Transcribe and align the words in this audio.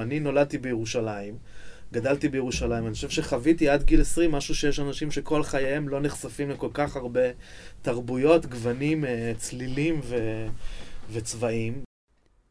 אני 0.00 0.20
נולדתי 0.20 0.58
בירושלים, 0.58 1.38
גדלתי 1.92 2.28
בירושלים, 2.28 2.86
אני 2.86 2.94
חושב 2.94 3.08
שחוויתי 3.10 3.68
עד 3.68 3.82
גיל 3.82 4.00
20 4.00 4.32
משהו 4.32 4.54
שיש 4.54 4.80
אנשים 4.80 5.10
שכל 5.10 5.42
חייהם 5.42 5.88
לא 5.88 6.00
נחשפים 6.00 6.50
לכל 6.50 6.68
כך 6.74 6.96
הרבה 6.96 7.20
תרבויות, 7.82 8.46
גוונים, 8.46 9.04
אה, 9.04 9.32
צלילים 9.36 10.00
ו... 10.02 10.16
וצבעים. 11.12 11.82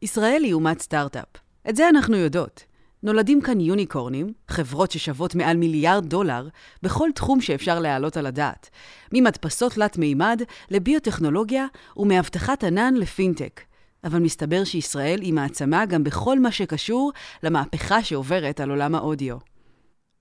ישראל 0.02 0.42
היא 0.44 0.52
אומת 0.52 0.80
סטארט-אפ. 0.80 1.26
את 1.68 1.76
זה 1.76 1.88
אנחנו 1.88 2.16
יודעות. 2.16 2.64
נולדים 3.02 3.40
כאן 3.40 3.60
יוניקורנים, 3.60 4.32
חברות 4.48 4.90
ששוות 4.90 5.34
מעל 5.34 5.56
מיליארד 5.56 6.06
דולר, 6.06 6.48
בכל 6.82 7.08
תחום 7.14 7.40
שאפשר 7.40 7.78
להעלות 7.80 8.16
על 8.16 8.26
הדעת. 8.26 8.70
ממדפסות 9.12 9.72
תלת 9.72 9.98
מימד 9.98 10.42
לביוטכנולוגיה 10.70 11.66
ומאבטחת 11.96 12.64
ענן 12.64 12.94
לפינטק. 12.94 13.60
אבל 14.06 14.18
מסתבר 14.18 14.64
שישראל 14.64 15.20
היא 15.20 15.32
מעצמה 15.32 15.86
גם 15.86 16.04
בכל 16.04 16.40
מה 16.40 16.52
שקשור 16.52 17.12
למהפכה 17.42 18.02
שעוברת 18.02 18.60
על 18.60 18.70
עולם 18.70 18.94
האודיו. 18.94 19.36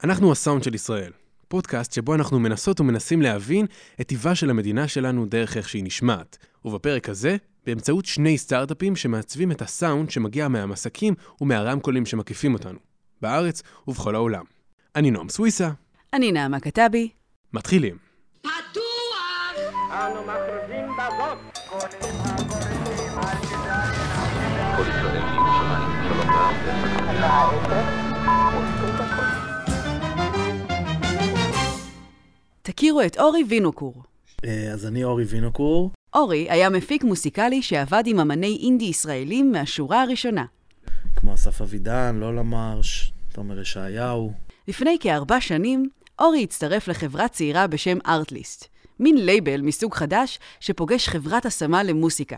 אנחנו 0.03 0.31
הסאונד 0.31 0.63
של 0.63 0.75
ישראל, 0.75 1.11
פודקאסט 1.47 1.93
שבו 1.93 2.15
אנחנו 2.15 2.39
מנסות 2.39 2.79
ומנסים 2.79 3.21
להבין 3.21 3.65
את 4.01 4.07
טיבה 4.07 4.35
של 4.35 4.49
המדינה 4.49 4.87
שלנו 4.87 5.25
דרך 5.25 5.57
איך 5.57 5.69
שהיא 5.69 5.83
נשמעת. 5.83 6.37
ובפרק 6.65 7.09
הזה, 7.09 7.37
באמצעות 7.65 8.05
שני 8.05 8.37
סטארט-אפים 8.37 8.95
שמעצבים 8.95 9.51
את 9.51 9.61
הסאונד 9.61 10.11
שמגיע 10.11 10.47
מהמסקים 10.47 11.13
ומהרמקולים 11.41 12.05
שמקיפים 12.05 12.53
אותנו, 12.53 12.79
בארץ 13.21 13.61
ובכל 13.87 14.15
העולם. 14.15 14.43
אני 14.95 15.11
נועם 15.11 15.29
סוויסה. 15.29 15.71
אני 16.13 16.31
נעמה 16.31 16.59
כתבי. 16.59 17.09
מתחילים. 17.53 17.97
פתוח! 18.41 18.51
אנו 19.91 20.21
מכריזים 20.21 20.85
בזאת 20.97 21.55
כל 24.75 24.81
ישראל 24.81 25.23
מירושלים, 25.23 25.89
שלום 26.07 26.29
רב, 26.29 26.55
תכירו 32.61 33.01
את 33.01 33.17
אורי 33.19 33.43
וינוקור. 33.49 34.03
אה, 34.45 34.71
אז 34.73 34.85
אני 34.85 35.03
אורי 35.03 35.23
וינוקור, 35.23 35.91
אורי 36.15 36.47
היה 36.49 36.69
מפיק 36.69 37.03
מוסיקלי 37.03 37.61
שעבד 37.61 38.03
עם 38.05 38.19
אמני 38.19 38.59
אינדי 38.63 38.85
ישראלים 38.85 39.51
מהשורה 39.51 40.01
הראשונה. 40.01 40.45
כמו 41.15 41.33
אסף 41.33 41.61
אבידן, 41.61 42.15
לולה 42.19 42.43
מרש, 42.43 43.13
תומר 43.31 43.61
ישעיהו. 43.61 44.31
לפני 44.67 44.97
כארבע 44.99 45.41
שנים, 45.41 45.89
אורי 46.19 46.43
הצטרף 46.43 46.87
לחברה 46.87 47.27
צעירה 47.27 47.67
בשם 47.67 47.97
ארטליסט, 48.07 48.67
מין 48.99 49.25
לייבל 49.25 49.61
מסוג 49.61 49.93
חדש 49.93 50.39
שפוגש 50.59 51.07
חברת 51.07 51.45
השמה 51.45 51.83
למוסיקה. 51.83 52.37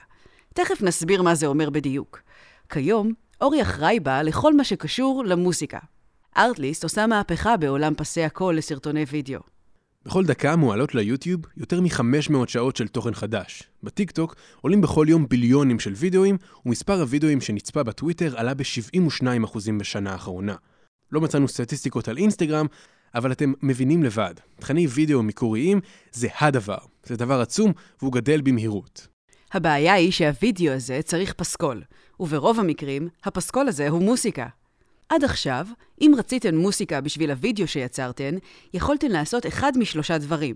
תכף 0.54 0.82
נסביר 0.82 1.22
מה 1.22 1.36
זה 1.36 1.48
אומר 1.48 1.70
בדיוק. 1.70 2.27
כיום, 2.70 3.14
אורי 3.42 3.62
אחראי 3.62 4.00
בה 4.00 4.24
לכל 4.24 4.54
מה 4.54 4.64
שקשור 4.64 5.24
למוסיקה. 5.26 5.80
ארטליסט 6.38 6.84
עושה 6.84 7.08
מהפכה 7.08 7.58
בעולם 7.58 7.94
פסי 7.98 8.24
הקול 8.24 8.58
לסרטוני 8.58 9.06
וידאו. 9.08 9.40
בכל 10.06 10.26
דקה 10.26 10.56
מועלות 10.56 10.96
ליוטיוב 10.96 11.42
יותר 11.58 11.82
מ-500 11.82 12.48
שעות 12.48 12.76
של 12.76 12.88
תוכן 12.88 13.14
חדש. 13.14 13.64
בטיקטוק 13.84 14.36
עולים 14.62 14.82
בכל 14.82 15.06
יום 15.10 15.28
ביליונים 15.28 15.80
של 15.80 15.94
וידאוים, 15.96 16.38
ומספר 16.66 17.02
הוידאוים 17.02 17.42
שנצפה 17.42 17.84
בטוויטר 17.84 18.38
עלה 18.38 18.54
ב-72% 18.54 19.58
בשנה 19.80 20.12
האחרונה. 20.12 20.56
לא 21.12 21.22
מצאנו 21.22 21.48
סטטיסטיקות 21.48 22.08
על 22.08 22.18
אינסטגרם, 22.18 22.66
אבל 23.16 23.32
אתם 23.32 23.54
מבינים 23.62 24.04
לבד, 24.04 24.34
תכני 24.60 24.88
וידאו 24.88 25.24
מקוריים 25.24 25.80
זה 26.12 26.28
הדבר. 26.40 26.78
זה 27.04 27.16
דבר 27.16 27.42
עצום, 27.42 27.72
והוא 28.02 28.14
גדל 28.14 28.42
במהירות. 28.42 29.08
הבעיה 29.54 29.94
היא 29.94 30.12
שהווידאו 30.12 30.74
הזה 30.74 31.00
צריך 31.04 31.34
פסקול, 31.34 31.84
וברוב 32.20 32.60
המקרים, 32.60 33.08
הפסקול 33.24 33.68
הזה 33.68 33.90
הוא 33.90 34.02
מוסיקה. 34.02 34.48
עד 35.10 35.24
עכשיו, 35.24 35.68
אם 36.02 36.14
רציתן 36.18 36.56
מוסיקה 36.56 37.02
בשביל 37.02 37.32
הוידאו 37.32 37.68
שיצרתן, 37.68 38.36
יכולתן 38.74 39.12
לעשות 39.12 39.46
אחד 39.46 39.78
משלושה 39.78 40.18
דברים. 40.18 40.56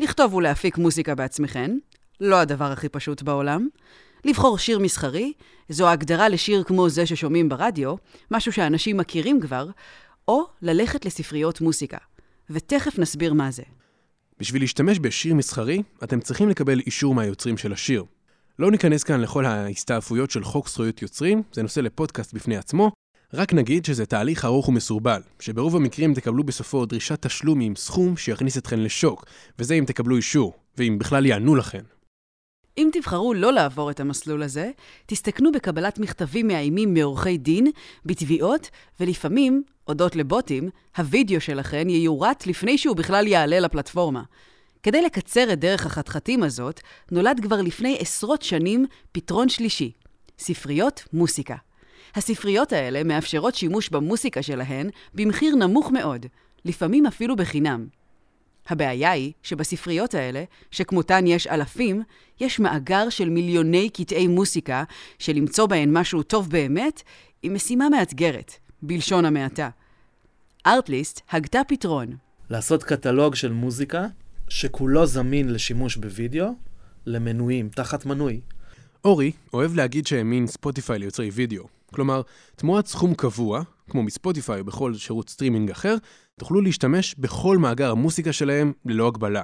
לכתוב 0.00 0.34
ולהפיק 0.34 0.78
מוסיקה 0.78 1.14
בעצמכן, 1.14 1.78
לא 2.20 2.36
הדבר 2.36 2.72
הכי 2.72 2.88
פשוט 2.88 3.22
בעולם. 3.22 3.68
לבחור 4.24 4.58
שיר 4.58 4.78
מסחרי, 4.78 5.32
זו 5.68 5.88
ההגדרה 5.88 6.28
לשיר 6.28 6.62
כמו 6.62 6.88
זה 6.88 7.06
ששומעים 7.06 7.48
ברדיו, 7.48 7.94
משהו 8.30 8.52
שאנשים 8.52 8.96
מכירים 8.96 9.40
כבר, 9.40 9.68
או 10.28 10.42
ללכת 10.62 11.04
לספריות 11.04 11.60
מוסיקה. 11.60 11.98
ותכף 12.50 12.98
נסביר 12.98 13.34
מה 13.34 13.50
זה. 13.50 13.62
בשביל 14.38 14.62
להשתמש 14.62 14.98
בשיר 15.00 15.34
מסחרי, 15.34 15.82
אתם 16.04 16.20
צריכים 16.20 16.48
לקבל 16.48 16.80
אישור 16.80 17.14
מהיוצרים 17.14 17.56
של 17.56 17.72
השיר. 17.72 18.04
לא 18.58 18.70
ניכנס 18.70 19.04
כאן 19.04 19.20
לכל 19.20 19.44
ההסתעפויות 19.44 20.30
של 20.30 20.44
חוק 20.44 20.68
זכויות 20.68 21.02
יוצרים, 21.02 21.42
זה 21.52 21.62
נושא 21.62 21.80
לפודקאסט 21.80 22.34
בפני 22.34 22.56
עצמו, 22.56 22.92
רק 23.32 23.52
נגיד 23.52 23.84
שזה 23.84 24.06
תהליך 24.06 24.44
ארוך 24.44 24.68
ומסורבל, 24.68 25.22
שברוב 25.40 25.76
המקרים 25.76 26.14
תקבלו 26.14 26.44
בסופו 26.44 26.86
דרישת 26.86 27.26
תשלום 27.26 27.60
עם 27.60 27.76
סכום 27.76 28.16
שיכניס 28.16 28.58
אתכן 28.58 28.80
לשוק, 28.80 29.24
וזה 29.58 29.74
אם 29.74 29.84
תקבלו 29.84 30.16
אישור, 30.16 30.52
ואם 30.78 30.96
בכלל 30.98 31.26
יענו 31.26 31.54
לכן. 31.54 31.82
אם 32.78 32.88
תבחרו 32.92 33.34
לא 33.34 33.52
לעבור 33.52 33.90
את 33.90 34.00
המסלול 34.00 34.42
הזה, 34.42 34.70
תסתכנו 35.06 35.52
בקבלת 35.52 35.98
מכתבים 35.98 36.46
מאיימים 36.46 36.94
מעורכי 36.94 37.38
דין, 37.38 37.70
בתביעות, 38.06 38.70
ולפעמים, 39.00 39.62
הודות 39.84 40.16
לבוטים, 40.16 40.68
הווידאו 40.96 41.40
שלכן 41.40 41.88
ייורט 41.88 42.46
לפני 42.46 42.78
שהוא 42.78 42.96
בכלל 42.96 43.26
יעלה 43.26 43.60
לפלטפורמה. 43.60 44.22
כדי 44.84 45.02
לקצר 45.02 45.52
את 45.52 45.60
דרך 45.60 45.86
החתחתים 45.86 46.42
הזאת, 46.42 46.80
נולד 47.10 47.40
כבר 47.42 47.62
לפני 47.62 47.96
עשרות 48.00 48.42
שנים 48.42 48.86
פתרון 49.12 49.48
שלישי, 49.48 49.92
ספריות 50.38 51.04
מוסיקה. 51.12 51.56
הספריות 52.14 52.72
האלה 52.72 53.04
מאפשרות 53.04 53.54
שימוש 53.54 53.88
במוסיקה 53.88 54.42
שלהן 54.42 54.90
במחיר 55.14 55.54
נמוך 55.54 55.90
מאוד, 55.90 56.26
לפעמים 56.64 57.06
אפילו 57.06 57.36
בחינם. 57.36 57.86
הבעיה 58.68 59.10
היא 59.10 59.32
שבספריות 59.42 60.14
האלה, 60.14 60.44
שכמותן 60.70 61.26
יש 61.26 61.46
אלפים, 61.46 62.02
יש 62.40 62.60
מאגר 62.60 63.08
של 63.08 63.28
מיליוני 63.28 63.88
קטעי 63.88 64.26
מוסיקה, 64.26 64.84
שלמצוא 65.18 65.66
בהן 65.66 65.98
משהו 65.98 66.22
טוב 66.22 66.50
באמת, 66.50 67.02
היא 67.42 67.50
משימה 67.50 67.88
מאתגרת, 67.88 68.52
בלשון 68.82 69.24
המעטה. 69.24 69.68
ארטליסט 70.66 71.20
הגתה 71.30 71.60
פתרון. 71.68 72.16
לעשות 72.50 72.84
קטלוג 72.84 73.34
של 73.34 73.52
מוזיקה 73.52 74.06
שכולו 74.48 75.06
זמין 75.06 75.52
לשימוש 75.52 75.96
בווידאו, 75.96 76.46
למנויים, 77.06 77.68
תחת 77.68 78.06
מנוי. 78.06 78.40
אורי 79.04 79.32
אוהב 79.52 79.74
להגיד 79.74 80.06
שהאמין 80.06 80.46
ספוטיפיי 80.46 80.98
ליוצרי 80.98 81.30
וידאו. 81.30 81.64
כלומר, 81.94 82.22
תמורת 82.56 82.86
סכום 82.86 83.14
קבוע, 83.14 83.62
כמו 83.90 84.02
מספוטיפיי 84.02 84.60
או 84.60 84.64
בכל 84.64 84.94
שירות 84.94 85.30
סטרימינג 85.30 85.70
אחר, 85.70 85.96
תוכלו 86.38 86.60
להשתמש 86.60 87.14
בכל 87.18 87.58
מאגר 87.58 87.90
המוסיקה 87.90 88.32
שלהם 88.32 88.72
ללא 88.84 89.08
הגבלה. 89.08 89.42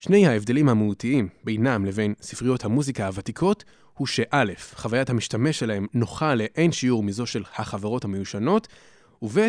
שני 0.00 0.26
ההבדלים 0.26 0.68
המהותיים 0.68 1.28
בינם 1.44 1.84
לבין 1.84 2.14
ספריות 2.22 2.64
המוזיקה 2.64 3.06
הוותיקות, 3.06 3.64
הוא 3.94 4.06
שא', 4.06 4.44
חוויית 4.74 5.10
המשתמש 5.10 5.58
שלהם 5.58 5.86
נוחה 5.94 6.34
לאין 6.34 6.72
שיעור 6.72 7.02
מזו 7.02 7.26
של 7.26 7.42
החברות 7.56 8.04
המיושנות, 8.04 8.68
וב', 9.22 9.48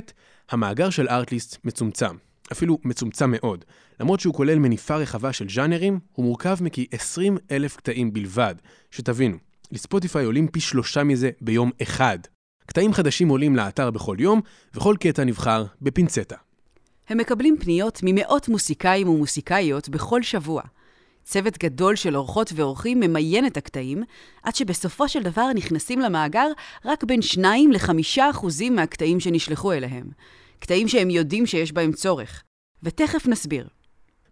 המאגר 0.50 0.90
של 0.90 1.08
ארטליסט 1.08 1.58
מצומצם, 1.66 2.16
אפילו 2.52 2.78
מצומצם 2.84 3.32
מאוד. 3.32 3.66
למרות 4.00 4.20
שהוא 4.20 4.34
כולל 4.34 4.60
מניפה 4.60 4.96
רחבה 4.96 5.34
של 5.34 5.50
ז'אנרים, 5.50 6.00
הוא 6.12 6.26
מורכב 6.26 6.58
מכ-20 6.62 7.22
אלף 7.52 7.76
קטעים 7.76 8.14
בלבד. 8.14 8.56
שתבינו, 8.92 9.38
לספוטיפיי 9.72 10.26
עולים 10.26 10.48
פי 10.48 10.60
שלושה 10.60 11.04
מזה 11.04 11.30
ביום 11.42 11.72
אחד. 11.82 12.20
קטעים 12.66 12.94
חדשים 12.94 13.30
עולים 13.30 13.56
לאתר 13.56 13.92
בכל 13.92 14.18
יום, 14.20 14.42
וכל 14.74 14.96
קטע 15.00 15.24
נבחר 15.24 15.66
בפינצטה. 15.82 16.36
הם 17.10 17.18
מקבלים 17.18 17.56
פניות 17.60 18.00
ממאות 18.04 18.50
מוסיקאים 18.50 19.10
ומוסיקאיות 19.10 19.90
בכל 19.90 20.24
שבוע. 20.24 20.62
צוות 21.24 21.58
גדול 21.58 21.96
של 21.96 22.18
אורחות 22.18 22.52
ואורחים 22.56 23.00
ממיין 23.00 23.46
את 23.46 23.58
הקטעים, 23.58 24.04
עד 24.44 24.56
שבסופו 24.56 25.10
של 25.10 25.24
דבר 25.24 25.54
נכנסים 25.56 26.00
למאגר 26.00 26.48
רק 26.86 27.04
בין 27.04 27.22
2 27.22 27.72
ל-5 27.72 27.92
אחוזים 28.32 28.76
מהקטעים 28.76 29.20
שנשלחו 29.20 29.74
אליהם. 29.74 30.06
קטעים 30.60 30.88
שהם 30.88 31.10
יודעים 31.10 31.46
שיש 31.46 31.72
בהם 31.72 31.92
צורך. 31.92 32.44
ותכף 32.84 33.28
נסביר. 33.28 33.68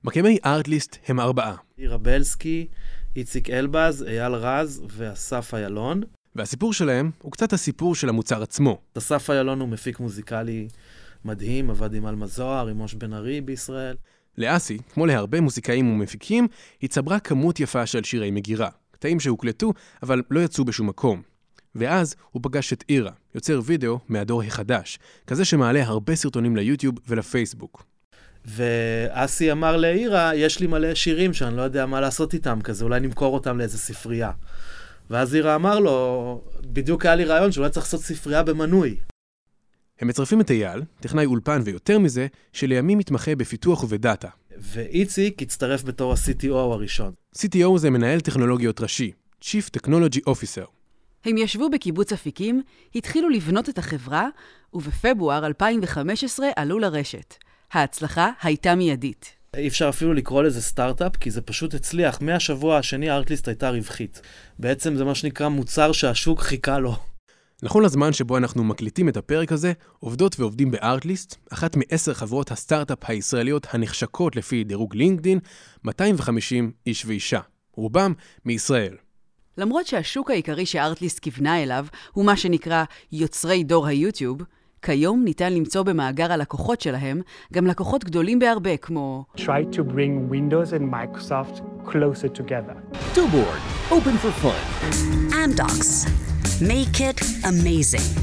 מקימי 0.04 0.38
ארטליסט 0.46 0.98
הם 1.08 1.20
ארבעה. 1.20 1.56
עירה 1.78 1.98
בלסקי, 1.98 2.68
איציק 3.16 3.50
אלבז, 3.50 4.04
אייל 4.08 4.34
רז 4.34 4.84
ואסף 4.90 5.54
איילון. 5.54 6.04
והסיפור 6.36 6.74
שלהם 6.74 7.12
הוא 7.22 7.32
קצת 7.32 7.54
הסיפור 7.54 7.96
של 7.96 8.10
המוצר 8.10 8.44
עצמו. 8.44 8.82
אסף 8.98 9.30
איילון 9.30 9.60
הוא 9.60 9.70
מפיק 9.70 10.00
מוזיקלי 10.00 10.68
מדהים, 11.26 11.70
עבד 11.70 11.94
עם 11.94 12.06
עלמה 12.06 12.28
זוהר, 12.28 12.68
עם 12.68 12.78
מוש 12.78 12.94
בן 12.94 13.14
ארי 13.14 13.42
בישראל. 13.42 13.96
לאסי, 14.38 14.78
כמו 14.94 15.06
להרבה 15.06 15.42
מוזיקאים 15.42 15.92
ומפיקים, 15.92 16.48
הצטברה 16.84 17.20
כמות 17.20 17.60
יפה 17.60 17.86
של 17.86 18.04
שירי 18.04 18.32
מגירה. 18.32 18.70
קטעים 18.92 19.20
שהוקלטו, 19.20 19.74
אבל 20.04 20.22
לא 20.32 20.40
יצאו 20.40 20.66
בשום 20.66 20.88
מקום. 20.88 21.22
ואז 21.78 22.16
הוא 22.32 22.44
פגש 22.44 22.74
את 22.74 22.84
אירה, 22.90 23.12
יוצר 23.36 23.62
וידאו 23.66 24.00
מהדור 24.08 24.44
החדש, 24.44 25.00
כזה 25.28 25.46
שמעלה 25.46 25.84
הרבה 25.84 26.16
סרטונים 26.16 26.56
ליוטיוב 26.56 26.96
ולפייסבוק. 27.08 27.84
ואסי 28.46 29.52
אמר 29.52 29.78
לאירה, 29.78 30.36
יש 30.36 30.60
לי 30.60 30.68
מלא 30.68 30.96
שירים 30.96 31.34
שאני 31.34 31.58
לא 31.58 31.62
יודע 31.62 31.86
מה 31.86 32.02
לעשות 32.02 32.34
איתם, 32.34 32.60
כזה 32.64 32.84
אולי 32.84 33.00
נמכור 33.00 33.34
אותם 33.34 33.58
לאיזה 33.58 33.78
ספרייה. 33.78 34.32
ואז 35.10 35.36
אירה 35.36 35.56
אמר 35.56 35.80
לו, 35.80 36.42
בדיוק 36.62 37.06
היה 37.06 37.16
לי 37.16 37.26
רעיון 37.26 37.52
שאולי 37.52 37.70
צריך 37.70 37.86
לעשות 37.86 38.02
ספרייה 38.02 38.44
במנוי. 38.44 38.98
הם 40.00 40.08
מצרפים 40.08 40.42
את 40.42 40.52
אייל, 40.52 40.82
טכנאי 41.00 41.26
אולפן 41.26 41.62
ויותר 41.66 42.00
מזה, 42.00 42.28
שלימים 42.54 42.98
מתמחה 42.98 43.36
בפיתוח 43.36 43.84
ובדאטה. 43.84 44.28
ואיציק 44.58 45.42
הצטרף 45.42 45.84
בתור 45.84 46.14
ה-CTO 46.14 46.54
הראשון. 46.54 47.14
CTO 47.38 47.78
זה 47.78 47.90
מנהל 47.90 48.20
טכנולוגיות 48.20 48.82
ראשי, 48.82 49.12
Chief 49.44 49.78
Technology 49.78 50.20
Officer. 50.30 50.77
הם 51.28 51.38
ישבו 51.38 51.70
בקיבוץ 51.70 52.14
אפיקים, 52.14 52.62
התחילו 52.96 53.30
לבנות 53.30 53.70
את 53.70 53.78
החברה, 53.78 54.28
ובפברואר 54.74 55.46
2015 55.46 56.48
עלו 56.56 56.80
לרשת. 56.80 57.36
ההצלחה 57.72 58.32
הייתה 58.42 58.76
מיידית. 58.76 59.36
אי 59.56 59.68
אפשר 59.68 59.90
אפילו 59.90 60.14
לקרוא 60.14 60.44
לזה 60.44 60.62
סטארט-אפ, 60.62 61.16
כי 61.18 61.32
זה 61.32 61.42
פשוט 61.42 61.74
הצליח. 61.74 62.22
מהשבוע 62.22 62.78
השני 62.78 63.10
הארטליסט 63.10 63.48
הייתה 63.48 63.70
רווחית. 63.70 64.22
בעצם 64.60 64.96
זה 64.96 65.06
מה 65.06 65.16
שנקרא 65.16 65.48
מוצר 65.48 65.92
שהשוק 65.92 66.42
חיכה 66.42 66.80
לו. 66.80 66.96
נכון 67.64 67.86
לזמן 67.86 68.14
שבו 68.14 68.38
אנחנו 68.38 68.64
מקליטים 68.64 69.10
את 69.10 69.18
הפרק 69.18 69.52
הזה, 69.52 69.74
עובדות 70.00 70.40
ועובדים 70.40 70.72
בארטליסט, 70.72 71.36
אחת 71.54 71.76
מעשר 71.76 72.14
חברות 72.14 72.52
הסטארט-אפ 72.52 73.00
הישראליות 73.08 73.68
הנחשקות 73.72 74.36
לפי 74.36 74.64
דירוג 74.64 74.96
לינקדין, 74.96 75.40
250 75.84 76.72
איש 76.86 77.06
ואישה, 77.06 77.40
רובם 77.74 78.14
מישראל. 78.46 78.96
למרות 79.58 79.88
שהשוק 79.88 80.32
העיקרי 80.32 80.66
שארטליסט 80.66 81.20
כיוונה 81.20 81.64
אליו 81.64 81.86
הוא 82.14 82.26
מה 82.26 82.38
שנקרא 82.38 82.84
יוצרי 83.12 83.64
דור 83.64 83.88
היוטיוב, 83.88 84.42
כיום 84.82 85.24
ניתן 85.24 85.54
למצוא 85.54 85.84
במאגר 85.84 86.32
הלקוחות 86.32 86.82
שלהם 86.82 87.22
גם 87.54 87.68
לקוחות 87.68 88.04
גדולים 88.04 88.40
בהרבה 88.40 88.78
כמו 88.78 89.26
try 89.38 89.76
to 89.76 89.80
bring 89.80 90.32
Windows 90.32 90.72
and 90.72 90.84
Microsoft 90.94 91.62
closer 91.86 92.30
together. 92.40 92.98
Billboard, 93.16 93.62
open 93.92 94.18
for 94.24 94.32
fun. 94.44 94.62
Amdocs. 95.32 96.08
Make 96.62 97.00
it 97.00 97.22
amazing. 97.44 98.20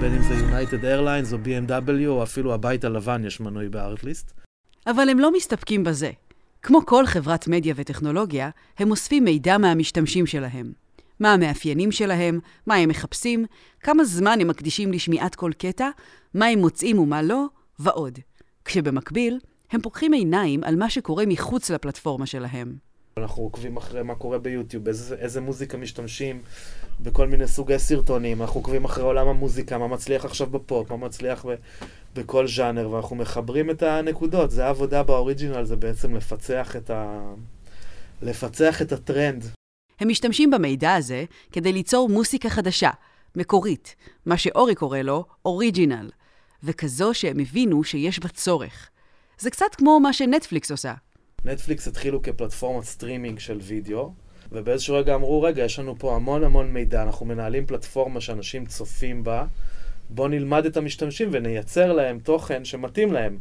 בין 0.00 0.14
אם 0.14 0.22
זה 0.22 0.34
United 0.34 0.84
Airlines 0.84 1.32
או 1.32 1.38
BMW 1.44 2.06
או 2.06 2.22
אפילו 2.22 2.54
הבית 2.54 2.84
הלבן 2.84 3.24
יש 3.24 3.40
מנוי 3.40 3.68
בארטליסט. 3.68 4.32
אבל 4.86 5.08
הם 5.08 5.18
לא 5.18 5.32
מסתפקים 5.32 5.84
בזה. 5.84 6.10
כמו 6.68 6.86
כל 6.86 7.06
חברת 7.06 7.48
מדיה 7.48 7.74
וטכנולוגיה, 7.76 8.50
הם 8.78 8.90
אוספים 8.90 9.24
מידע 9.24 9.58
מהמשתמשים 9.58 10.26
שלהם. 10.26 10.72
מה 11.20 11.32
המאפיינים 11.32 11.92
שלהם, 11.92 12.40
מה 12.66 12.74
הם 12.74 12.88
מחפשים, 12.88 13.44
כמה 13.80 14.04
זמן 14.04 14.38
הם 14.40 14.48
מקדישים 14.48 14.92
לשמיעת 14.92 15.34
כל 15.34 15.50
קטע, 15.58 15.88
מה 16.34 16.46
הם 16.46 16.58
מוצאים 16.58 16.98
ומה 16.98 17.22
לא, 17.22 17.44
ועוד. 17.78 18.18
כשבמקביל, 18.64 19.38
הם 19.70 19.80
פוקחים 19.80 20.12
עיניים 20.12 20.64
על 20.64 20.76
מה 20.76 20.90
שקורה 20.90 21.24
מחוץ 21.26 21.70
לפלטפורמה 21.70 22.26
שלהם. 22.26 22.87
אנחנו 23.22 23.42
עוקבים 23.42 23.76
אחרי 23.76 24.02
מה 24.02 24.14
קורה 24.14 24.38
ביוטיוב, 24.38 24.88
איזה, 24.88 25.16
איזה 25.16 25.40
מוזיקה 25.40 25.76
משתמשים 25.76 26.40
בכל 27.00 27.26
מיני 27.26 27.48
סוגי 27.48 27.78
סרטונים, 27.78 28.42
אנחנו 28.42 28.60
עוקבים 28.60 28.84
אחרי 28.84 29.04
עולם 29.04 29.28
המוזיקה, 29.28 29.78
מה 29.78 29.88
מצליח 29.88 30.24
עכשיו 30.24 30.46
בפופ, 30.46 30.90
מה 30.90 30.96
מצליח 30.96 31.46
ב, 31.46 31.54
בכל 32.14 32.48
ז'אנר, 32.48 32.90
ואנחנו 32.90 33.16
מחברים 33.16 33.70
את 33.70 33.82
הנקודות. 33.82 34.50
זה 34.50 34.66
העבודה 34.66 35.02
ב 35.02 35.08
original, 35.08 35.64
זה 35.64 35.76
בעצם 35.76 36.14
לפצח 36.14 36.76
את, 36.76 36.90
ה... 36.90 37.20
לפצח 38.22 38.82
את 38.82 38.92
הטרנד. 38.92 39.44
הם 40.00 40.08
משתמשים 40.08 40.50
במידע 40.50 40.94
הזה 40.94 41.24
כדי 41.52 41.72
ליצור 41.72 42.08
מוסיקה 42.08 42.50
חדשה, 42.50 42.90
מקורית, 43.36 43.96
מה 44.26 44.38
שאורי 44.38 44.74
קורא 44.74 44.98
לו 44.98 45.24
original, 45.44 46.10
וכזו 46.62 47.14
שהם 47.14 47.40
הבינו 47.40 47.84
שיש 47.84 48.18
בה 48.18 48.28
צורך. 48.28 48.88
זה 49.38 49.50
קצת 49.50 49.74
כמו 49.76 50.00
מה 50.00 50.12
שנטפליקס 50.12 50.70
עושה. 50.70 50.94
נטפליקס 51.44 51.88
התחילו 51.88 52.22
כפלטפורמת 52.22 52.84
סטרימינג 52.84 53.38
של 53.38 53.58
וידאו, 53.62 54.12
ובאיזשהו 54.52 54.96
רגע 54.96 55.14
אמרו, 55.14 55.42
רגע, 55.42 55.64
יש 55.64 55.78
לנו 55.78 55.98
פה 55.98 56.16
המון 56.16 56.44
המון 56.44 56.72
מידע, 56.72 57.02
אנחנו 57.02 57.26
מנהלים 57.26 57.66
פלטפורמה 57.66 58.20
שאנשים 58.20 58.66
צופים 58.66 59.24
בה, 59.24 59.46
בואו 60.10 60.28
נלמד 60.28 60.66
את 60.66 60.76
המשתמשים 60.76 61.28
ונייצר 61.32 61.92
להם 61.92 62.18
תוכן 62.18 62.64
שמתאים 62.64 63.12
להם. 63.12 63.38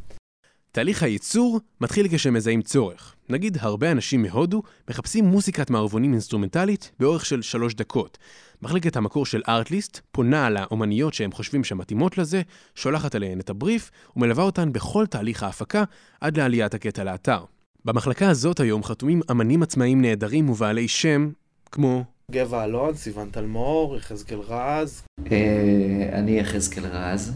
תהליך 0.72 1.04
הייצור 1.04 1.60
מתחיל 1.82 2.08
כשמזהים 2.12 2.62
צורך. 2.62 3.16
נגיד, 3.30 3.58
הרבה 3.62 3.92
אנשים 3.92 4.22
מהודו 4.22 4.64
מחפשים 4.90 5.26
מוזיקת 5.26 5.70
מערבונים 5.70 6.14
אינסטרומנטלית 6.14 6.92
באורך 7.00 7.26
של 7.26 7.42
שלוש 7.42 7.74
דקות. 7.74 8.18
מחלקת 8.62 8.96
המקור 8.96 9.26
של 9.26 9.42
ארטליסט 9.48 10.00
פונה 10.12 10.46
על 10.46 10.58
האומניות 10.58 11.14
שהם 11.14 11.32
חושבים 11.32 11.64
שמתאימות 11.64 12.18
לזה, 12.18 12.42
שולחת 12.76 13.16
עליהן 13.16 13.40
את 13.40 13.50
הבריף 13.50 13.92
ומלווה 14.16 14.44
אותן 14.44 14.74
בכל 14.74 15.06
תהליך 15.06 15.44
ההפקה 15.44 15.84
עד 16.22 16.38
לעליית 16.38 16.74
הקטע 16.74 17.04
לאתר. 17.04 17.57
במחלקה 17.88 18.30
הזאת 18.30 18.60
היום 18.60 18.84
חתומים 18.84 19.22
אמנים 19.32 19.64
עצמאיים 19.64 20.02
נהדרים 20.02 20.50
ובעלי 20.50 20.88
שם, 20.88 21.30
כמו 21.72 22.04
גבע 22.32 22.64
אלון, 22.64 22.96
סיון 22.96 23.30
תלמור, 23.32 23.98
יחזקאל 23.98 24.40
רז. 24.40 25.04
אה, 25.32 26.10
אני 26.14 26.40
יחזקאל 26.40 26.86
רז, 26.86 27.34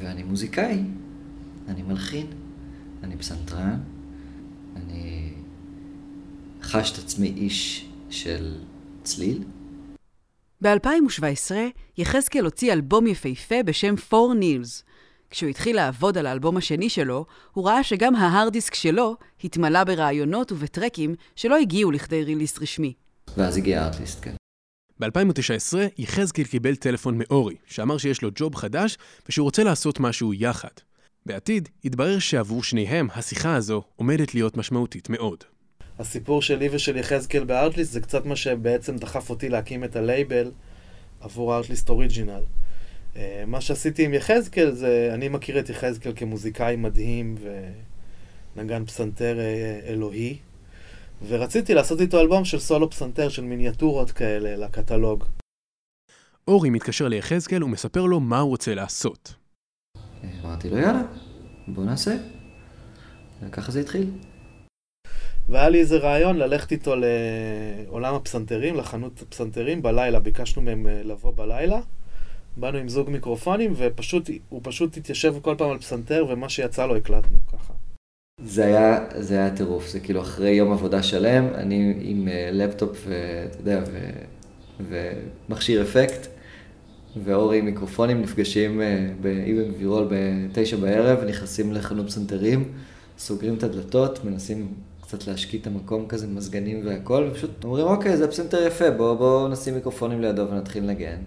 ואני 0.00 0.22
מוזיקאי. 0.22 0.78
אני 1.68 1.82
מלחין, 1.82 2.26
אני 3.02 3.16
פסנתרן, 3.16 3.78
אני 4.76 5.32
חש 6.62 6.92
את 6.92 6.98
עצמי 6.98 7.32
איש 7.36 7.88
של 8.10 8.54
צליל. 9.02 9.44
ב-2017, 10.62 11.52
יחזקאל 11.98 12.44
הוציא 12.44 12.72
אלבום 12.72 13.06
יפהפה 13.06 13.62
בשם 13.62 13.94
4 14.12 14.34
Neils. 14.40 14.91
כשהוא 15.32 15.50
התחיל 15.50 15.76
לעבוד 15.76 16.18
על 16.18 16.26
האלבום 16.26 16.56
השני 16.56 16.88
שלו, 16.88 17.26
הוא 17.52 17.66
ראה 17.66 17.84
שגם 17.84 18.14
ההארד 18.14 18.52
דיסק 18.52 18.74
שלו 18.74 19.16
התמלא 19.44 19.84
ברעיונות 19.84 20.52
ובטרקים 20.52 21.14
שלא 21.36 21.58
הגיעו 21.58 21.90
לכדי 21.90 22.24
ריליסט 22.24 22.62
רשמי. 22.62 22.92
ואז 23.36 23.56
הגיע 23.56 23.82
הארטליסט, 23.82 24.24
כן. 24.24 24.34
ב-2019 25.00 25.76
יחזקאל 25.98 26.44
קיבל 26.44 26.76
טלפון 26.76 27.18
מאורי, 27.18 27.54
שאמר 27.66 27.98
שיש 27.98 28.22
לו 28.22 28.30
ג'וב 28.34 28.54
חדש 28.54 28.98
ושהוא 29.28 29.44
רוצה 29.44 29.64
לעשות 29.64 30.00
משהו 30.00 30.34
יחד. 30.34 30.68
בעתיד, 31.26 31.68
התברר 31.84 32.18
שעבור 32.18 32.62
שניהם 32.62 33.08
השיחה 33.14 33.54
הזו 33.54 33.82
עומדת 33.96 34.34
להיות 34.34 34.56
משמעותית 34.56 35.10
מאוד. 35.10 35.44
הסיפור 35.98 36.42
שלי 36.42 36.68
ושל 36.72 36.96
יחזקאל 36.96 37.44
בארטליסט 37.44 37.92
זה 37.92 38.00
קצת 38.00 38.26
מה 38.26 38.36
שבעצם 38.36 38.96
דחף 38.96 39.30
אותי 39.30 39.48
להקים 39.48 39.84
את 39.84 39.96
הלייבל 39.96 40.50
עבור 41.20 41.54
הארטליסט 41.54 41.88
אוריג'ינל. 41.88 42.42
אה, 43.16 43.44
מה 43.46 43.60
שעשיתי 43.60 44.04
עם 44.04 44.14
יחזקאל 44.14 44.70
זה, 44.70 45.10
אני 45.14 45.28
מכיר 45.28 45.58
את 45.58 45.70
יחזקאל 45.70 46.12
כמוזיקאי 46.16 46.76
מדהים 46.76 47.34
ונגן 48.56 48.84
פסנתר 48.84 49.38
אה, 49.38 49.80
אלוהי, 49.86 50.38
ורציתי 51.28 51.74
לעשות 51.74 52.00
איתו 52.00 52.20
אלבום 52.20 52.44
של 52.44 52.58
סולו 52.58 52.90
פסנתר, 52.90 53.28
של 53.28 53.44
מיניאטורות 53.44 54.10
כאלה 54.10 54.56
לקטלוג. 54.56 55.24
אורי 56.48 56.70
מתקשר 56.70 57.08
ליחזקאל 57.08 57.64
ומספר 57.64 58.06
לו 58.06 58.20
מה 58.20 58.40
הוא 58.40 58.50
רוצה 58.50 58.74
לעשות. 58.74 59.34
אמרתי 60.44 60.70
לו, 60.70 60.78
יאללה, 60.78 61.02
בוא 61.68 61.84
נעשה. 61.84 62.16
וככה 63.42 63.72
זה 63.72 63.80
התחיל. 63.80 64.10
והיה 65.48 65.68
לי 65.68 65.80
איזה 65.80 65.96
רעיון 65.96 66.36
ללכת 66.36 66.72
איתו 66.72 66.94
לעולם 66.96 68.14
הפסנתרים, 68.14 68.76
לחנות 68.76 69.22
הפסנתרים 69.22 69.82
בלילה, 69.82 70.20
ביקשנו 70.20 70.62
מהם 70.62 70.86
אה, 70.86 71.02
לבוא 71.04 71.32
בלילה. 71.36 71.80
באנו 72.56 72.78
עם 72.78 72.88
זוג 72.88 73.10
מיקרופונים, 73.10 73.72
ופשוט, 73.76 74.30
הוא 74.48 74.60
פשוט 74.64 74.96
התיישב 74.96 75.34
כל 75.42 75.54
פעם 75.58 75.70
על 75.70 75.78
פסנתר, 75.78 76.26
ומה 76.28 76.48
שיצא 76.48 76.86
לו 76.86 76.96
הקלטנו 76.96 77.38
ככה. 77.52 77.72
זה 78.44 78.64
היה, 78.64 79.06
זה 79.14 79.34
היה 79.34 79.56
טירוף, 79.56 79.88
זה 79.88 80.00
כאילו 80.00 80.20
אחרי 80.20 80.50
יום 80.50 80.72
עבודה 80.72 81.02
שלם, 81.02 81.46
אני 81.54 81.94
עם 82.00 82.28
אה, 82.28 82.50
לפטופ, 82.52 83.06
ואתה 83.06 83.60
יודע, 83.60 83.82
ו, 83.86 84.10
ומכשיר 85.48 85.82
אפקט, 85.82 86.26
ואורי 87.24 87.58
עם 87.58 87.64
מיקרופונים 87.64 88.22
נפגשים 88.22 88.80
אה, 88.80 89.08
באבן 89.20 89.72
גבירול 89.72 90.08
בתשע 90.10 90.76
בערב, 90.76 91.24
נכנסים 91.24 91.72
לחנות 91.72 92.06
פסנתרים, 92.06 92.72
סוגרים 93.18 93.54
את 93.54 93.62
הדלתות, 93.62 94.24
מנסים 94.24 94.74
קצת 95.00 95.26
להשקיט 95.26 95.62
את 95.62 95.66
המקום 95.66 96.06
כזה, 96.08 96.26
מזגנים 96.26 96.86
והכל, 96.86 97.28
ופשוט 97.30 97.64
אומרים, 97.64 97.86
אוקיי, 97.86 98.16
זה 98.16 98.28
פסנתר 98.28 98.66
יפה, 98.66 98.90
בואו 98.90 99.16
בוא 99.16 99.48
נשים 99.48 99.74
מיקרופונים 99.74 100.20
לידו 100.20 100.50
ונתחיל 100.50 100.84
לנגן. 100.84 101.18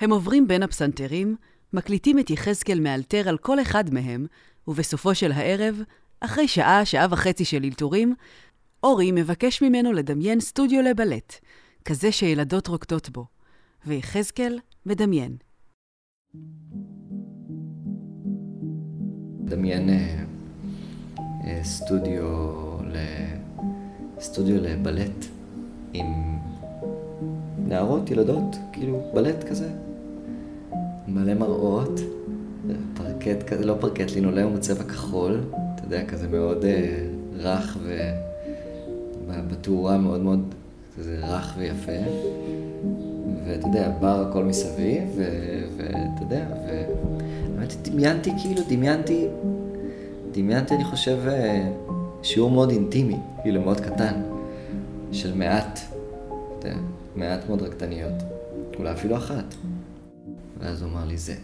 הם 0.00 0.10
עוברים 0.10 0.48
בין 0.48 0.62
הפסנתרים, 0.62 1.36
מקליטים 1.72 2.18
את 2.18 2.30
יחזקאל 2.30 2.80
מאלתר 2.80 3.28
על 3.28 3.38
כל 3.38 3.60
אחד 3.60 3.94
מהם, 3.94 4.26
ובסופו 4.68 5.14
של 5.14 5.32
הערב, 5.32 5.82
אחרי 6.20 6.48
שעה, 6.48 6.84
שעה 6.84 7.06
וחצי 7.10 7.44
של 7.44 7.64
אלתורים, 7.64 8.14
אורי 8.82 9.12
מבקש 9.12 9.62
ממנו 9.62 9.92
לדמיין 9.92 10.40
סטודיו 10.40 10.82
לבלט, 10.82 11.34
כזה 11.84 12.12
שילדות 12.12 12.68
רוקדות 12.68 13.10
בו, 13.10 13.26
ויחזקאל 13.86 14.58
מדמיין. 14.86 15.36
דמיין 19.44 19.88
אה, 19.88 20.24
אה, 21.44 21.64
סטודיו, 21.64 22.24
ל... 22.82 22.96
סטודיו 24.20 24.56
לבלט 24.62 25.24
עם 25.92 26.06
נערות, 27.58 28.10
ילדות, 28.10 28.56
כאילו 28.72 29.10
בלט 29.14 29.44
כזה, 29.44 29.70
מלא 31.14 31.34
מראות, 31.34 32.00
פרקט 32.94 33.42
כזה, 33.42 33.66
לא 33.66 33.74
פרקט, 33.80 34.10
לינולאום 34.10 34.52
הוא 34.52 34.60
כחול, 34.88 35.40
אתה 35.74 35.82
יודע, 35.84 36.04
כזה 36.04 36.28
מאוד 36.28 36.64
אה, 36.64 37.06
רך 37.36 37.78
ובתאורה 39.28 39.98
מאוד 39.98 40.20
מאוד 40.20 40.54
כזה 40.98 41.18
רך 41.22 41.54
ויפה. 41.58 41.92
ואתה 43.46 43.66
יודע, 43.66 43.90
בר 44.00 44.26
הכל 44.28 44.44
מסביב, 44.44 45.02
ו- 45.16 45.64
ואתה 45.76 46.22
יודע, 46.22 46.46
דמיינתי, 47.82 48.30
כאילו, 48.42 48.62
דמיינתי, 48.68 49.26
דמיינתי, 50.32 50.74
אני 50.74 50.84
חושב, 50.84 51.18
אה, 51.28 51.70
שיעור 52.22 52.50
מאוד 52.50 52.70
אינטימי, 52.70 53.16
כאילו 53.42 53.60
מאוד 53.60 53.80
קטן, 53.80 54.14
של 55.12 55.34
מעט, 55.34 55.80
אתה 56.58 56.68
יודע, 56.68 56.78
מעט 57.16 57.48
מאוד 57.48 57.62
רקדניות, 57.62 58.22
אולי 58.78 58.92
אפילו 58.92 59.16
אחת. 59.16 59.54
ואז 60.60 60.82
הוא 60.82 60.90
אמר 60.90 61.04
לי 61.04 61.16
זה. 61.16 61.34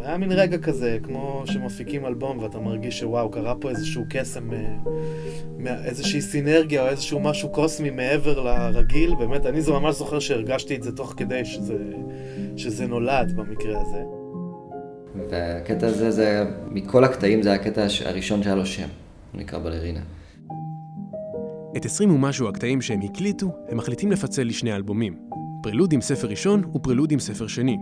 היה 0.00 0.18
מין 0.18 0.32
רגע 0.32 0.58
כזה, 0.58 0.98
כמו 1.02 1.42
שמפיקים 1.46 2.06
אלבום 2.06 2.38
ואתה 2.38 2.58
מרגיש 2.58 2.98
שוואו, 2.98 3.30
קרה 3.30 3.54
פה 3.54 3.70
איזשהו 3.70 4.04
קסם, 4.08 4.52
אה, 4.52 5.84
איזושהי 5.84 6.20
סינרגיה 6.20 6.82
או 6.82 6.88
איזשהו 6.88 7.20
משהו 7.20 7.48
קוסמי 7.48 7.90
מעבר 7.90 8.40
לרגיל. 8.40 9.14
באמת, 9.14 9.46
אני 9.46 9.62
זה 9.62 9.72
ממש 9.72 9.94
זוכר 9.94 10.18
שהרגשתי 10.18 10.76
את 10.76 10.82
זה 10.82 10.92
תוך 10.92 11.14
כדי 11.16 11.44
שזה, 11.44 11.76
שזה 12.56 12.86
נולד 12.86 13.32
במקרה 13.36 13.80
הזה. 13.80 14.02
והקטע 15.30 15.86
הזה, 15.86 16.10
זה, 16.10 16.44
מכל 16.70 17.04
הקטעים 17.04 17.42
זה 17.42 17.52
הקטע 17.52 17.86
הראשון 18.04 18.42
שהיה 18.42 18.54
לו 18.56 18.66
שם, 18.66 18.88
הוא 19.32 19.40
נקרא 19.40 19.58
בלרינה. 19.58 20.00
את 21.76 21.84
עשרים 21.84 22.14
ומשהו 22.14 22.48
הקטעים 22.48 22.82
שהם 22.82 23.00
הקליטו, 23.02 23.52
הם 23.68 23.76
מחליטים 23.76 24.12
לפצל 24.12 24.42
לשני 24.42 24.72
אלבומים. 24.72 25.28
פרלוד 25.62 25.92
עם 25.92 26.00
ספר 26.00 26.28
ראשון 26.28 26.64
ופרלוד 26.74 27.12
עם 27.12 27.18
ספר 27.18 27.46
שני. 27.46 27.76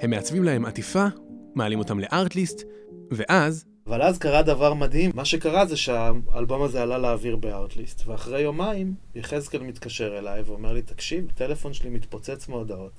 הם 0.00 0.10
מעצבים 0.10 0.44
להם 0.44 0.64
עטיפה 0.64 1.06
מעלים 1.54 1.78
אותם 1.78 2.00
לארטליסט, 2.00 2.62
ואז... 3.10 3.64
אבל 3.86 4.02
אז 4.02 4.18
קרה 4.18 4.42
דבר 4.42 4.74
מדהים. 4.74 5.10
מה 5.14 5.24
שקרה 5.24 5.66
זה 5.66 5.76
שהאלבום 5.76 6.62
הזה 6.62 6.82
עלה 6.82 6.98
לאוויר 6.98 7.36
בארטליסט, 7.36 8.02
ואחרי 8.06 8.40
יומיים 8.40 8.94
יחזקאל 9.14 9.62
מתקשר 9.62 10.18
אליי 10.18 10.42
ואומר 10.42 10.72
לי, 10.72 10.82
תקשיב, 10.82 11.26
הטלפון 11.34 11.72
שלי 11.72 11.90
מתפוצץ 11.90 12.48
מהודעות. 12.48 12.92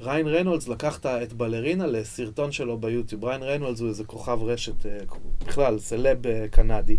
ריין 0.00 0.26
ריינולדס 0.26 0.68
לקח 0.68 1.00
את 1.22 1.32
בלרינה 1.32 1.86
לסרטון 1.86 2.52
שלו 2.52 2.78
ביוטיוב. 2.78 3.24
ריין 3.24 3.42
ריינולדס 3.42 3.80
הוא 3.80 3.88
איזה 3.88 4.04
כוכב 4.04 4.38
רשת, 4.42 4.86
אה, 4.86 4.98
בכלל, 5.46 5.78
סלב 5.78 6.26
אה, 6.26 6.46
קנדי. 6.50 6.98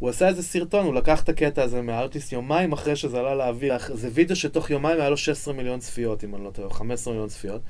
הוא 0.00 0.08
עשה 0.08 0.28
איזה 0.28 0.42
סרטון, 0.42 0.86
הוא 0.86 0.94
לקח 0.94 1.22
את 1.22 1.28
הקטע 1.28 1.62
הזה 1.62 1.82
מהארטליסט 1.82 2.32
יומיים 2.32 2.72
אחרי 2.72 2.96
שזה 2.96 3.18
עלה 3.18 3.34
לאוויר. 3.34 3.74
זה 3.94 4.08
וידאו 4.12 4.36
שתוך 4.36 4.70
יומיים 4.70 5.00
היה 5.00 5.10
לו 5.10 5.16
16 5.16 5.54
מיליון 5.54 5.80
צפיות, 5.80 6.24
אם 6.24 6.34
אני 6.34 6.44
לא 6.44 6.50
טועה, 6.50 6.70
15 6.70 7.12
מיליון 7.12 7.28
צפיות. 7.28 7.60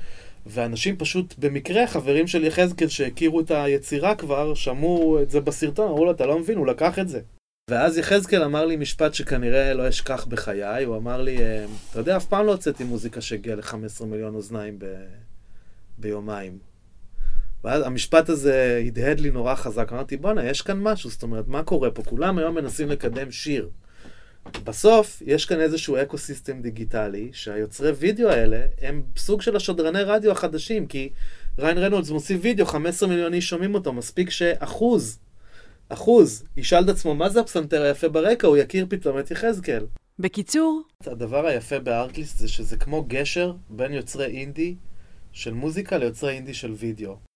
ואנשים 0.45 0.97
פשוט, 0.97 1.35
במקרה, 1.37 1.87
חברים 1.87 2.27
של 2.27 2.43
יחזקאל 2.43 2.87
שהכירו 2.87 3.39
את 3.39 3.51
היצירה 3.51 4.15
כבר, 4.15 4.53
שמעו 4.53 5.21
את 5.21 5.29
זה 5.29 5.41
בסרטון, 5.41 5.87
אמרו 5.87 6.05
לו, 6.05 6.11
אתה 6.11 6.25
לא 6.25 6.39
מבין, 6.39 6.57
הוא 6.57 6.67
לקח 6.67 6.99
את 6.99 7.09
זה. 7.09 7.21
ואז 7.69 7.97
יחזקאל 7.97 8.43
אמר 8.43 8.65
לי 8.65 8.75
משפט 8.75 9.13
שכנראה 9.13 9.73
לא 9.73 9.89
אשכח 9.89 10.25
בחיי, 10.25 10.83
הוא 10.83 10.97
אמר 10.97 11.21
לי, 11.21 11.37
אה, 11.37 11.65
אתה 11.91 11.99
יודע, 11.99 12.17
אף 12.17 12.25
פעם 12.25 12.45
לא 12.45 12.51
הוצאתי 12.51 12.83
מוזיקה 12.83 13.21
שהגיעה 13.21 13.55
ל-15 13.55 14.05
מיליון 14.05 14.35
אוזניים 14.35 14.79
ב... 14.79 14.85
ביומיים. 15.97 16.70
ואז 17.63 17.85
המשפט 17.85 18.29
הזה 18.29 18.83
הדהד 18.87 19.19
לי 19.19 19.31
נורא 19.31 19.55
חזק, 19.55 19.93
אמרתי, 19.93 20.17
בואנה, 20.17 20.45
יש 20.45 20.61
כאן 20.61 20.79
משהו, 20.79 21.09
זאת 21.09 21.23
אומרת, 21.23 21.47
מה 21.47 21.63
קורה 21.63 21.91
פה? 21.91 22.03
כולם 22.03 22.37
היום 22.37 22.55
מנסים 22.55 22.89
לקדם 22.89 23.31
שיר. 23.31 23.69
בסוף, 24.63 25.21
יש 25.25 25.45
כאן 25.45 25.59
איזשהו 25.59 25.97
eco 26.01 26.17
system 26.17 26.61
דיגיטלי, 26.61 27.29
שהיוצרי 27.33 27.91
וידאו 27.91 28.29
האלה 28.29 28.61
הם 28.81 29.03
סוג 29.17 29.41
של 29.41 29.55
השדרני 29.55 30.03
רדיו 30.03 30.31
החדשים, 30.31 30.87
כי 30.87 31.09
ריאן 31.59 31.77
ריינולדס 31.77 32.09
מוסיף 32.09 32.39
וידאו, 32.41 32.65
15 32.65 33.09
מיליון 33.09 33.33
איש 33.33 33.49
שומעים 33.49 33.75
אותו, 33.75 33.93
מספיק 33.93 34.29
שאחוז, 34.29 35.19
אחוז, 35.89 36.43
ישאל 36.57 36.83
את 36.83 36.89
עצמו 36.89 37.15
מה 37.15 37.29
זה 37.29 37.39
הפסנתר 37.39 37.81
היפה 37.81 38.09
ברקע, 38.09 38.47
הוא 38.47 38.57
יכיר 38.57 38.85
פתאום 38.89 39.19
את 39.19 39.31
יחזקאל. 39.31 39.85
בקיצור... 40.19 40.81
הדבר 41.05 41.45
היפה 41.45 41.79
בארטליסט 41.79 42.37
זה 42.37 42.47
שזה 42.47 42.77
כמו 42.77 43.03
גשר 43.07 43.53
בין 43.69 43.93
יוצרי 43.93 44.25
אינדי 44.25 44.75
של 45.31 45.53
מוזיקה 45.53 45.97
ליוצרי 45.97 46.33
אינדי 46.33 46.53
של 46.53 46.71
וידאו. 46.71 47.30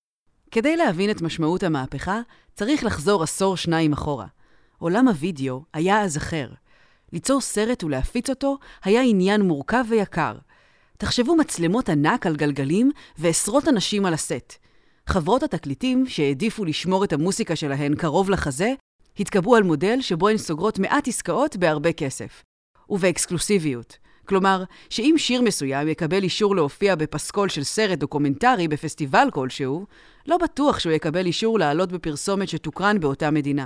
כדי 0.55 0.77
להבין 0.77 1.11
את 1.11 1.21
משמעות 1.21 1.63
המהפכה, 1.63 2.21
צריך 2.53 2.83
לחזור 2.83 3.23
עשור 3.23 3.57
שניים 3.57 3.93
אחורה. 3.93 4.25
עולם 4.77 5.07
הוידאו 5.07 5.63
היה 5.73 6.01
אז 6.01 6.17
אחר. 6.17 6.49
ליצור 7.13 7.41
סרט 7.41 7.83
ולהפיץ 7.83 8.29
אותו 8.29 8.57
היה 8.83 9.01
עניין 9.01 9.41
מורכב 9.41 9.85
ויקר. 9.89 10.35
תחשבו 10.97 11.35
מצלמות 11.35 11.89
ענק 11.89 12.25
על 12.25 12.35
גלגלים 12.35 12.91
ועשרות 13.17 13.67
אנשים 13.67 14.05
על 14.05 14.13
הסט. 14.13 14.53
חברות 15.07 15.43
התקליטים, 15.43 16.05
שהעדיפו 16.07 16.65
לשמור 16.65 17.03
את 17.03 17.13
המוסיקה 17.13 17.55
שלהן 17.55 17.95
קרוב 17.95 18.29
לחזה, 18.29 18.73
התקבעו 19.19 19.55
על 19.55 19.63
מודל 19.63 20.01
שבו 20.01 20.29
הן 20.29 20.37
סוגרות 20.37 20.79
מעט 20.79 21.07
עסקאות 21.07 21.57
בהרבה 21.57 21.93
כסף. 21.93 22.43
ובאקסקלוסיביות. 22.89 23.97
כלומר, 24.25 24.63
שאם 24.89 25.15
שיר 25.17 25.41
מסוים 25.41 25.87
יקבל 25.87 26.23
אישור 26.23 26.55
להופיע 26.55 26.95
בפסקול 26.95 27.49
של 27.49 27.63
סרט 27.63 27.99
דוקומנטרי 27.99 28.67
בפסטיבל 28.67 29.27
כלשהו, 29.33 29.85
לא 30.27 30.37
בטוח 30.37 30.79
שהוא 30.79 30.93
יקבל 30.93 31.25
אישור 31.25 31.59
לעלות 31.59 31.91
בפרסומת 31.91 32.49
שתוקרן 32.49 32.99
באותה 32.99 33.31
מדינה. 33.31 33.65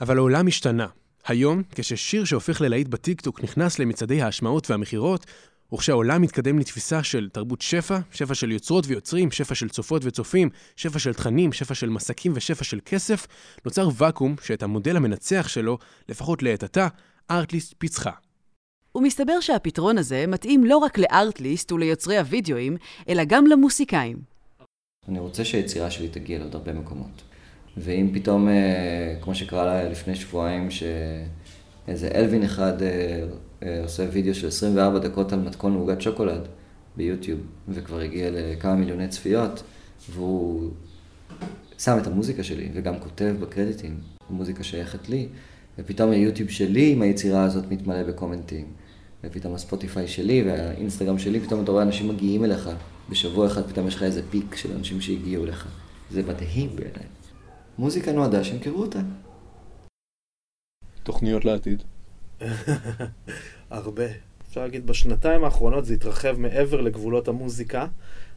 אבל 0.00 0.18
העולם 0.18 0.46
השתנה. 0.46 0.86
היום, 1.26 1.62
כששיר 1.74 2.24
שהופך 2.24 2.60
ללהיט 2.60 2.88
בטיקטוק 2.88 3.42
נכנס 3.42 3.78
למצעדי 3.78 4.22
ההשמעות 4.22 4.70
והמכירות, 4.70 5.26
וכשהעולם 5.74 6.22
מתקדם 6.22 6.58
לתפיסה 6.58 7.02
של 7.02 7.28
תרבות 7.32 7.60
שפע, 7.60 7.98
שפע 8.10 8.34
של 8.34 8.50
יוצרות 8.50 8.84
ויוצרים, 8.86 9.30
שפע 9.30 9.54
של 9.54 9.68
צופות 9.68 10.04
וצופים, 10.04 10.50
שפע 10.76 10.98
של 10.98 11.14
תכנים, 11.14 11.52
שפע 11.52 11.74
של 11.74 11.88
מסקים 11.88 12.32
ושפע 12.34 12.64
של 12.64 12.78
כסף, 12.84 13.26
נוצר 13.64 13.88
ואקום 13.96 14.36
שאת 14.42 14.62
המודל 14.62 14.96
המנצח 14.96 15.48
שלו, 15.48 15.78
לפחות 16.08 16.42
לעת 16.42 16.62
עתה, 16.62 16.88
ארטליסט 17.30 17.74
פיצחה. 17.78 18.10
ומסתבר 18.94 19.40
שהפתרון 19.40 19.98
הזה 19.98 20.24
מתאים 20.28 20.64
לא 20.64 20.76
רק 20.76 20.98
לארטליסט 20.98 21.72
וליוצרי 21.72 22.18
הוידאוים, 22.18 22.76
אלא 23.08 23.22
גם 23.24 23.46
למוסיקאים. 23.46 24.16
אני 25.08 25.18
רוצה 25.18 25.44
שהיצירה 25.44 25.90
שלי 25.90 26.08
תגיע 26.08 26.38
לעוד 26.38 26.54
הרבה 26.54 26.72
מקומות. 26.72 27.22
ואם 27.76 28.10
פתאום, 28.12 28.48
אה, 28.48 29.14
כמו 29.20 29.34
שקרה 29.34 29.64
לה 29.64 29.88
לפני 29.88 30.14
שבועיים, 30.14 30.68
שאיזה 30.70 32.08
אלווין 32.14 32.42
אחד 32.42 32.82
אה, 32.82 33.24
אה, 33.62 33.82
עושה 33.82 34.06
וידאו 34.12 34.34
של 34.34 34.46
24 34.48 34.98
דקות 34.98 35.32
על 35.32 35.38
מתכון 35.38 35.74
עוגת 35.74 36.00
שוקולד 36.00 36.48
ביוטיוב, 36.96 37.40
וכבר 37.68 38.00
הגיע 38.00 38.28
לכמה 38.32 38.74
מיליוני 38.74 39.08
צפיות, 39.08 39.62
והוא 40.10 40.70
שם 41.78 41.98
את 42.02 42.06
המוזיקה 42.06 42.42
שלי, 42.42 42.68
וגם 42.74 43.00
כותב 43.00 43.34
בקרדיטים, 43.40 44.00
המוזיקה 44.30 44.64
שייכת 44.64 45.08
לי, 45.08 45.28
ופתאום 45.78 46.10
היוטיוב 46.10 46.50
שלי 46.50 46.92
עם 46.92 47.02
היצירה 47.02 47.44
הזאת 47.44 47.64
מתמלא 47.70 48.02
בקומנטים, 48.02 48.66
ופתאום 49.24 49.54
הספוטיפיי 49.54 50.08
שלי 50.08 50.42
והאינסטגרם 50.42 51.18
שלי, 51.18 51.40
פתאום 51.40 51.64
אתה 51.64 51.72
רואה 51.72 51.82
אנשים 51.82 52.08
מגיעים 52.08 52.44
אליך, 52.44 52.70
בשבוע 53.10 53.46
אחד 53.46 53.70
פתאום 53.70 53.88
יש 53.88 53.94
לך 53.94 54.02
איזה 54.02 54.22
פיק 54.30 54.54
של 54.54 54.72
אנשים 54.72 55.00
שהגיעו 55.00 55.44
אליך. 55.44 55.68
זה 56.10 56.22
מדהים 56.22 56.76
בעיניי. 56.76 57.06
מוזיקה 57.78 58.12
נועדה 58.12 58.44
שימכרו 58.44 58.80
אותה. 58.80 59.00
תוכניות 61.02 61.44
לעתיד? 61.44 61.82
הרבה. 63.70 64.04
אפשר 64.48 64.60
להגיד, 64.60 64.86
בשנתיים 64.86 65.44
האחרונות 65.44 65.84
זה 65.84 65.94
התרחב 65.94 66.38
מעבר 66.38 66.80
לגבולות 66.80 67.28
המוזיקה. 67.28 67.86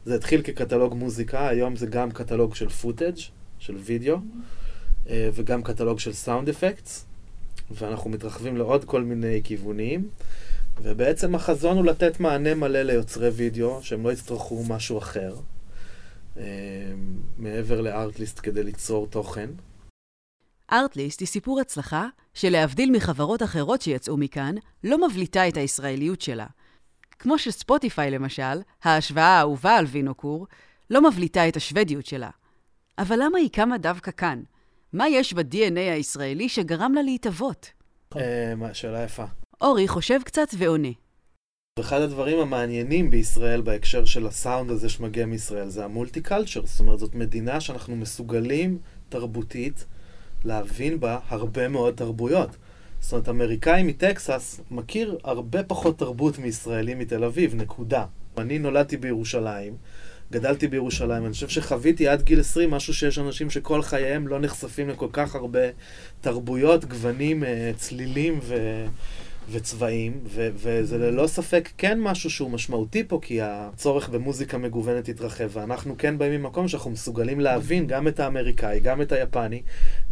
זה 0.04 0.14
התחיל 0.14 0.42
כקטלוג 0.42 0.94
מוזיקה, 0.94 1.48
היום 1.48 1.76
זה 1.76 1.86
גם 1.86 2.10
קטלוג 2.10 2.54
של 2.54 2.68
footage, 2.68 3.16
של 3.58 3.76
וידאו, 3.76 4.16
אה, 5.08 5.28
וגם 5.34 5.62
קטלוג 5.62 5.98
של 5.98 6.12
sound 6.12 6.48
effects, 6.48 7.06
ואנחנו 7.70 8.10
מתרחבים 8.10 8.56
לעוד 8.56 8.84
כל 8.84 9.02
מיני 9.02 9.40
כיוונים. 9.44 10.08
ובעצם 10.82 11.34
החזון 11.34 11.76
הוא 11.76 11.84
לתת 11.84 12.20
מענה 12.20 12.54
מלא 12.54 12.82
ליוצרי 12.82 13.28
וידאו, 13.28 13.82
שהם 13.82 14.04
לא 14.04 14.12
יצטרכו 14.12 14.64
משהו 14.68 14.98
אחר. 14.98 15.36
אה, 16.36 16.42
מעבר 17.38 17.80
לארטליסט 17.80 18.40
כדי 18.42 18.62
ליצור 18.62 19.06
תוכן. 19.06 19.50
ארטליסט 20.72 21.20
היא 21.20 21.28
סיפור 21.28 21.60
הצלחה 21.60 22.08
שלהבדיל 22.34 22.90
מחברות 22.90 23.42
אחרות 23.42 23.82
שיצאו 23.82 24.16
מכאן, 24.16 24.54
לא 24.84 25.08
מבליטה 25.08 25.48
את 25.48 25.56
הישראליות 25.56 26.20
שלה. 26.20 26.46
כמו 27.18 27.38
שספוטיפיי 27.38 28.10
למשל, 28.10 28.60
ההשוואה 28.84 29.26
האהובה 29.26 29.76
על 29.76 29.84
וינוקור, 29.86 30.46
לא 30.90 31.08
מבליטה 31.08 31.48
את 31.48 31.56
השוודיות 31.56 32.06
שלה. 32.06 32.30
אבל 32.98 33.16
למה 33.22 33.38
היא 33.38 33.50
קמה 33.50 33.78
דווקא 33.78 34.10
כאן? 34.10 34.42
מה 34.92 35.08
יש 35.08 35.32
ב-DNA 35.32 35.92
הישראלי 35.92 36.48
שגרם 36.48 36.92
לה 36.94 37.02
להתאבות? 37.02 37.70
אה, 38.16 38.74
שאלה 38.74 39.04
יפה. 39.04 39.24
אורי 39.60 39.88
חושב 39.88 40.18
קצת 40.24 40.48
ועונה. 40.58 40.88
אחד 41.80 42.00
הדברים 42.00 42.38
המעניינים 42.38 43.10
בישראל 43.10 43.60
בהקשר 43.60 44.04
של 44.04 44.26
הסאונד 44.26 44.70
הזה 44.70 44.88
שמגיע 44.88 45.26
מישראל 45.26 45.68
זה 45.68 45.84
המולטי 45.84 46.20
קלצ'ר, 46.20 46.66
זאת 46.66 46.80
אומרת 46.80 46.98
זאת 46.98 47.14
מדינה 47.14 47.60
שאנחנו 47.60 47.96
מסוגלים 47.96 48.78
תרבותית 49.08 49.86
להבין 50.44 51.00
בה 51.00 51.18
הרבה 51.28 51.68
מאוד 51.68 51.94
תרבויות. 51.94 52.56
זאת 53.00 53.12
אומרת, 53.12 53.28
אמריקאי 53.28 53.82
מטקסס 53.82 54.60
מכיר 54.70 55.18
הרבה 55.24 55.62
פחות 55.62 55.98
תרבות 55.98 56.38
מישראלי 56.38 56.94
מתל 56.94 57.24
אביב, 57.24 57.54
נקודה. 57.54 58.04
אני 58.38 58.58
נולדתי 58.58 58.96
בירושלים, 58.96 59.76
גדלתי 60.32 60.68
בירושלים, 60.68 61.24
אני 61.24 61.32
חושב 61.32 61.48
שחוויתי 61.48 62.08
עד 62.08 62.22
גיל 62.22 62.40
20 62.40 62.70
משהו 62.70 62.94
שיש 62.94 63.18
אנשים 63.18 63.50
שכל 63.50 63.82
חייהם 63.82 64.28
לא 64.28 64.38
נחשפים 64.40 64.88
לכל 64.88 65.08
כך 65.12 65.34
הרבה 65.34 65.60
תרבויות, 66.20 66.84
גוונים, 66.84 67.44
אה, 67.44 67.70
צלילים 67.76 68.38
ו... 68.42 68.84
וצבעים, 69.50 70.20
ו- 70.24 70.48
וזה 70.54 70.98
ללא 70.98 71.26
ספק 71.26 71.68
כן 71.78 72.00
משהו 72.00 72.30
שהוא 72.30 72.50
משמעותי 72.50 73.04
פה, 73.08 73.18
כי 73.22 73.38
הצורך 73.42 74.08
במוזיקה 74.08 74.58
מגוונת 74.58 75.08
התרחב, 75.08 75.48
ואנחנו 75.52 75.94
כן 75.98 76.18
באים 76.18 76.32
ממקום 76.32 76.68
שאנחנו 76.68 76.90
מסוגלים 76.90 77.40
להבין 77.40 77.86
גם 77.86 78.08
את 78.08 78.20
האמריקאי, 78.20 78.80
גם 78.80 79.02
את 79.02 79.12
היפני, 79.12 79.62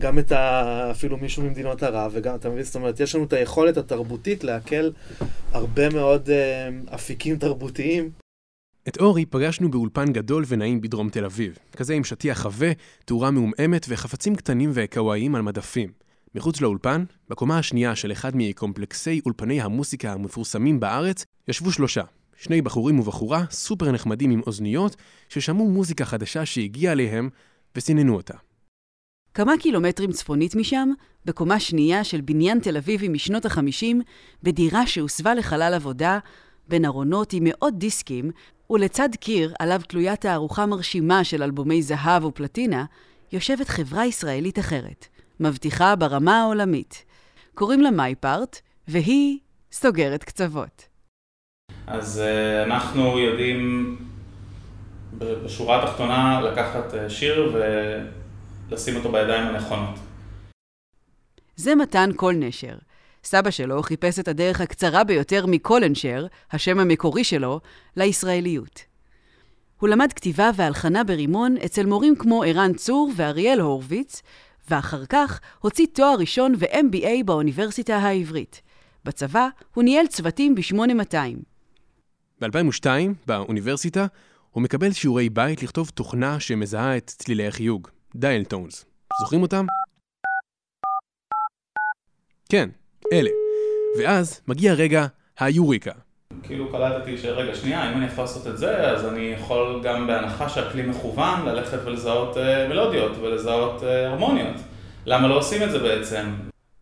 גם 0.00 0.18
את 0.18 0.32
ה... 0.32 0.90
אפילו 0.90 1.16
מישהו 1.16 1.42
ממדינות 1.42 1.82
ערב, 1.82 2.10
וגם, 2.14 2.34
אתה 2.34 2.48
מבין? 2.48 2.62
זאת 2.62 2.74
אומרת, 2.74 3.00
יש 3.00 3.14
לנו 3.14 3.24
את 3.24 3.32
היכולת 3.32 3.76
התרבותית 3.76 4.44
לעכל 4.44 4.90
הרבה 5.52 5.88
מאוד 5.88 6.28
uh, 6.28 6.94
אפיקים 6.94 7.36
תרבותיים. 7.36 8.10
את 8.88 9.00
אורי 9.00 9.26
פגשנו 9.26 9.70
באולפן 9.70 10.12
גדול 10.12 10.44
ונעים 10.48 10.80
בדרום 10.80 11.10
תל 11.10 11.24
אביב, 11.24 11.58
כזה 11.76 11.94
עם 11.94 12.04
שטיח 12.04 12.46
עבה, 12.46 12.66
תאורה 13.04 13.30
מעומעמת 13.30 13.86
וחפצים 13.88 14.34
קטנים 14.34 14.70
וקוואיים 14.74 15.34
על 15.34 15.42
מדפים. 15.42 16.03
מחוץ 16.34 16.60
לאולפן, 16.60 17.04
בקומה 17.28 17.58
השנייה 17.58 17.96
של 17.96 18.12
אחד 18.12 18.32
מקומפלקסי 18.34 19.20
אולפני 19.26 19.60
המוסיקה 19.60 20.12
המפורסמים 20.12 20.80
בארץ, 20.80 21.24
ישבו 21.48 21.72
שלושה. 21.72 22.02
שני 22.36 22.62
בחורים 22.62 23.00
ובחורה 23.00 23.44
סופר 23.50 23.92
נחמדים 23.92 24.30
עם 24.30 24.40
אוזניות, 24.46 24.96
ששמעו 25.28 25.70
מוזיקה 25.70 26.04
חדשה 26.04 26.46
שהגיעה 26.46 26.92
אליהם 26.92 27.30
וסיננו 27.76 28.16
אותה. 28.16 28.34
כמה 29.34 29.52
קילומטרים 29.58 30.12
צפונית 30.12 30.54
משם, 30.54 30.88
בקומה 31.24 31.60
שנייה 31.60 32.04
של 32.04 32.20
בניין 32.20 32.60
תל 32.60 32.76
אביבי 32.76 33.08
משנות 33.08 33.46
החמישים, 33.46 34.00
בדירה 34.42 34.86
שהוסבה 34.86 35.34
לחלל 35.34 35.74
עבודה, 35.74 36.18
בין 36.68 36.84
ארונות 36.84 37.32
עם 37.32 37.44
מאות 37.44 37.78
דיסקים, 37.78 38.30
ולצד 38.70 39.08
קיר 39.20 39.54
עליו 39.58 39.80
תלויה 39.88 40.16
תערוכה 40.16 40.66
מרשימה 40.66 41.24
של 41.24 41.42
אלבומי 41.42 41.82
זהב 41.82 42.24
ופלטינה, 42.24 42.84
יושבת 43.32 43.68
חברה 43.68 44.06
ישראלית 44.06 44.58
אחרת, 44.58 45.06
מבטיחה 45.40 45.96
ברמה 45.96 46.40
העולמית. 46.40 47.04
קוראים 47.54 47.80
לה 47.80 47.90
מייפארט, 47.90 48.60
והיא 48.88 49.38
סוגרת 49.72 50.24
קצוות. 50.24 50.88
אז 51.86 52.22
uh, 52.22 52.66
אנחנו 52.66 53.18
יודעים 53.18 53.96
בשורה 55.18 55.82
התחתונה 55.82 56.40
לקחת 56.40 56.94
uh, 56.94 57.10
שיר 57.10 57.56
ולשים 58.68 58.96
אותו 58.96 59.12
בידיים 59.12 59.46
הנכונות. 59.46 59.98
זה 61.56 61.74
מתן 61.74 62.10
קולנשר. 62.16 62.74
סבא 63.24 63.50
שלו 63.50 63.82
חיפש 63.82 64.18
את 64.18 64.28
הדרך 64.28 64.60
הקצרה 64.60 65.04
ביותר 65.04 65.46
מקולנשר, 65.46 66.26
השם 66.52 66.78
המקורי 66.78 67.24
שלו, 67.24 67.60
לישראליות. 67.96 68.80
הוא 69.80 69.88
למד 69.88 70.12
כתיבה 70.12 70.50
והלחנה 70.54 71.04
ברימון 71.04 71.56
אצל 71.64 71.86
מורים 71.86 72.16
כמו 72.16 72.42
ערן 72.42 72.74
צור 72.74 73.10
ואריאל 73.16 73.60
הורוביץ, 73.60 74.22
ואחר 74.70 75.06
כך 75.06 75.40
הוציא 75.58 75.86
תואר 75.92 76.14
ראשון 76.18 76.54
ו-MBA 76.58 77.24
באוניברסיטה 77.24 77.96
העברית. 77.96 78.62
בצבא 79.04 79.48
הוא 79.74 79.84
ניהל 79.84 80.06
צוותים 80.06 80.54
ב-8200. 80.54 81.36
ב-2002, 82.40 82.86
באוניברסיטה, 83.26 84.06
הוא 84.50 84.62
מקבל 84.62 84.92
שיעורי 84.92 85.28
בית 85.28 85.62
לכתוב 85.62 85.88
תוכנה 85.88 86.40
שמזהה 86.40 86.96
את 86.96 87.06
צלילי 87.06 87.46
החיוג, 87.46 87.88
דייל 88.14 88.44
טונס. 88.44 88.84
זוכרים 89.20 89.42
אותם? 89.42 89.66
כן, 92.48 92.70
אלה. 93.12 93.30
ואז 93.98 94.40
מגיע 94.48 94.74
רגע 94.74 95.06
היוריקה. 95.38 95.92
כאילו 96.42 96.72
קלטתי 96.72 97.18
שרגע 97.18 97.54
שנייה, 97.54 97.92
אם 97.92 97.96
אני 97.96 98.06
יכול 98.06 98.24
לעשות 98.24 98.46
את 98.46 98.58
זה, 98.58 98.90
אז 98.90 99.06
אני 99.06 99.20
יכול 99.20 99.80
גם 99.82 100.06
בהנחה 100.06 100.48
שהכלי 100.48 100.82
מכוון 100.82 101.46
ללכת 101.46 101.78
ולזהות 101.84 102.36
אה, 102.36 102.68
מלודיות 102.68 103.12
ולזהות 103.22 103.82
אה, 103.82 104.08
הרמוניות. 104.08 104.56
למה 105.06 105.28
לא 105.28 105.38
עושים 105.38 105.62
את 105.62 105.70
זה 105.70 105.78
בעצם? 105.78 106.24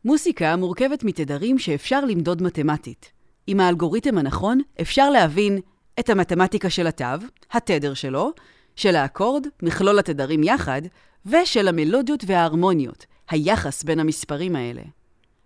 מוסיקה 0.05 0.57
מורכבת 0.57 1.05
מתדרים 1.05 1.59
שאפשר 1.59 2.05
למדוד 2.05 2.43
מתמטית. 2.43 3.13
עם 3.47 3.61
האלגוריתם 3.61 4.19
הנכון 4.19 4.61
אפשר 4.81 5.11
להבין 5.11 5.61
את 6.01 6.11
המתמטיקה 6.11 6.71
של 6.71 6.87
התו, 6.87 7.05
התדר 7.53 7.95
שלו, 7.95 8.33
של 8.77 8.97
האקורד, 8.97 9.47
מכלול 9.63 9.99
התדרים 9.99 10.43
יחד, 10.43 10.83
ושל 11.27 11.69
המלודיות 11.69 12.25
וההרמוניות, 12.27 13.07
היחס 13.31 13.83
בין 13.83 14.01
המספרים 14.01 14.57
האלה. 14.57 14.83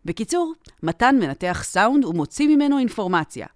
בקיצור, 0.05 0.53
מתן 0.83 1.17
מנתח 1.21 1.61
סאונד 1.65 2.05
ומוציא 2.05 2.49
ממנו 2.49 2.79
אינפורמציה. 2.79 3.47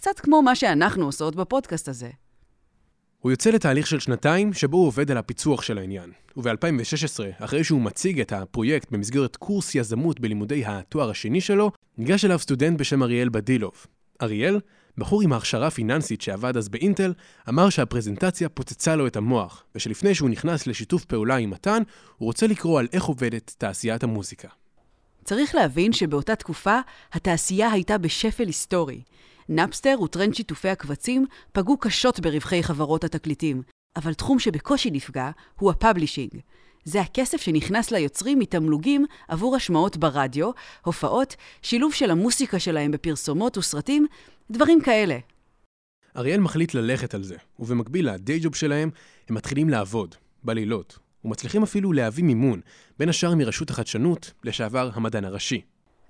קצת 0.00 0.20
כמו 0.20 0.42
מה 0.42 0.54
שאנחנו 0.54 1.04
עושות 1.04 1.36
בפודקאסט 1.36 1.88
הזה. 1.88 2.10
הוא 3.18 3.30
יוצא 3.30 3.50
לתהליך 3.50 3.86
של 3.86 4.00
שנתיים 4.00 4.52
שבו 4.52 4.76
הוא 4.76 4.86
עובד 4.86 5.10
על 5.10 5.16
הפיצוח 5.16 5.62
של 5.62 5.78
העניין. 5.78 6.12
וב-2016, 6.36 7.44
אחרי 7.44 7.64
שהוא 7.64 7.80
מציג 7.80 8.20
את 8.20 8.32
הפרויקט 8.32 8.90
במסגרת 8.90 9.36
קורס 9.36 9.74
יזמות 9.74 10.20
בלימודי 10.20 10.64
התואר 10.66 11.10
השני 11.10 11.40
שלו, 11.40 11.70
ניגש 11.98 12.24
אליו 12.24 12.38
סטודנט 12.38 12.78
בשם 12.78 13.02
אריאל 13.02 13.28
בדילוב. 13.28 13.86
אריאל, 14.22 14.60
בחור 14.98 15.22
עם 15.22 15.32
הכשרה 15.32 15.70
פיננסית 15.70 16.20
שעבד 16.20 16.56
אז 16.56 16.68
באינטל, 16.68 17.12
אמר 17.48 17.70
שהפרזנטציה 17.70 18.48
פוצצה 18.48 18.96
לו 18.96 19.06
את 19.06 19.16
המוח, 19.16 19.64
ושלפני 19.74 20.14
שהוא 20.14 20.30
נכנס 20.30 20.66
לשיתוף 20.66 21.04
פעולה 21.04 21.36
עם 21.36 21.50
מתן, 21.50 21.82
הוא 22.16 22.26
רוצה 22.26 22.46
לקרוא 22.46 22.80
על 22.80 22.88
איך 22.92 23.04
עובדת 23.04 23.54
תעשיית 23.58 24.02
המוזיקה. 24.02 24.48
צריך 25.24 25.54
להבין 25.54 25.92
שבאותה 25.92 26.36
תקופה 26.36 26.78
התעשייה 27.12 27.70
הייתה 27.70 27.98
בשפל 27.98 28.46
היסטורי. 28.46 29.02
נאפסטר 29.52 30.02
וטרנד 30.02 30.34
שיתופי 30.34 30.68
הקבצים 30.68 31.26
פגעו 31.52 31.76
קשות 31.78 32.20
ברווחי 32.20 32.62
חברות 32.62 33.04
התקליטים, 33.04 33.62
אבל 33.96 34.14
תחום 34.14 34.38
שבקושי 34.38 34.90
נפגע 34.90 35.30
הוא 35.58 35.70
ה 35.70 35.75
publishing. 35.75 36.30
זה 36.84 37.00
הכסף 37.00 37.40
שנכנס 37.40 37.90
ליוצרים 37.90 38.38
מתמלוגים 38.38 39.06
עבור 39.28 39.56
השמעות 39.56 39.96
ברדיו, 39.96 40.50
הופעות, 40.84 41.36
שילוב 41.62 41.92
של 41.92 42.10
המוסיקה 42.10 42.58
שלהם 42.58 42.90
בפרסומות 42.90 43.58
וסרטים, 43.58 44.06
דברים 44.50 44.80
כאלה. 44.80 45.18
אריאל 46.16 46.40
מחליט 46.40 46.74
ללכת 46.74 47.14
על 47.14 47.22
זה, 47.22 47.36
ובמקביל 47.58 48.10
לדיי 48.10 48.38
ג'וב 48.38 48.54
שלהם, 48.54 48.90
הם 49.28 49.34
מתחילים 49.34 49.68
לעבוד, 49.68 50.14
בלילות, 50.44 50.98
ומצליחים 51.24 51.62
אפילו 51.62 51.92
להביא 51.92 52.24
מימון, 52.24 52.60
בין 52.98 53.08
השאר 53.08 53.34
מרשות 53.34 53.70
החדשנות, 53.70 54.32
לשעבר 54.44 54.90
המדען 54.94 55.24
הראשי. 55.24 55.60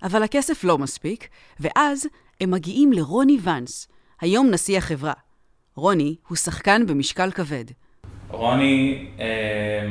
אבל 0.03 0.23
הכסף 0.23 0.63
לא 0.63 0.77
מספיק, 0.77 1.27
ואז 1.59 2.07
הם 2.41 2.51
מגיעים 2.51 2.93
לרוני 2.93 3.37
ואנס, 3.41 3.87
היום 4.21 4.51
נשיא 4.51 4.77
החברה. 4.77 5.13
רוני 5.75 6.15
הוא 6.27 6.37
שחקן 6.37 6.85
במשקל 6.87 7.31
כבד. 7.31 7.65
רוני 8.29 9.07
אה, 9.19 9.87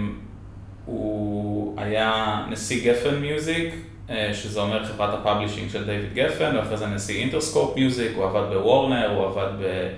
הוא 0.85 1.81
היה 1.81 2.47
נשיא 2.51 2.93
Geffen 2.93 3.15
Music, 3.15 3.75
אה, 4.11 4.31
שזה 4.35 4.61
אומר 4.61 4.85
חברת 4.85 5.15
ה 5.21 5.25
publishing 5.25 5.71
של 5.71 5.85
דיוויד 5.85 6.15
גפן, 6.15 6.57
ואחרי 6.57 6.77
זה 6.77 6.87
נשיא 6.87 7.21
Interscope 7.21 7.77
Music, 7.77 8.13
הוא 8.17 8.25
עבד 8.25 8.55
בוורנר, 8.55 9.11
הוא 9.17 9.27
עבד, 9.27 9.49
ב, 9.61 9.89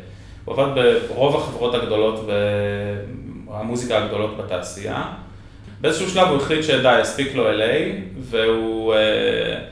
הוא 0.44 0.54
עבד 0.54 0.82
ברוב 1.08 1.36
החברות 1.36 1.74
הגדולות, 1.74 2.28
המוזיקה 3.50 4.04
הגדולות 4.04 4.36
בתעשייה. 4.36 5.12
באיזשהו 5.80 6.10
שלב 6.10 6.28
הוא 6.28 6.36
החליט 6.36 6.64
שדי, 6.64 6.88
הספיק 6.88 7.34
לו 7.34 7.50
LA, 7.50 7.72
והוא... 8.20 8.94
אה, 8.94 9.71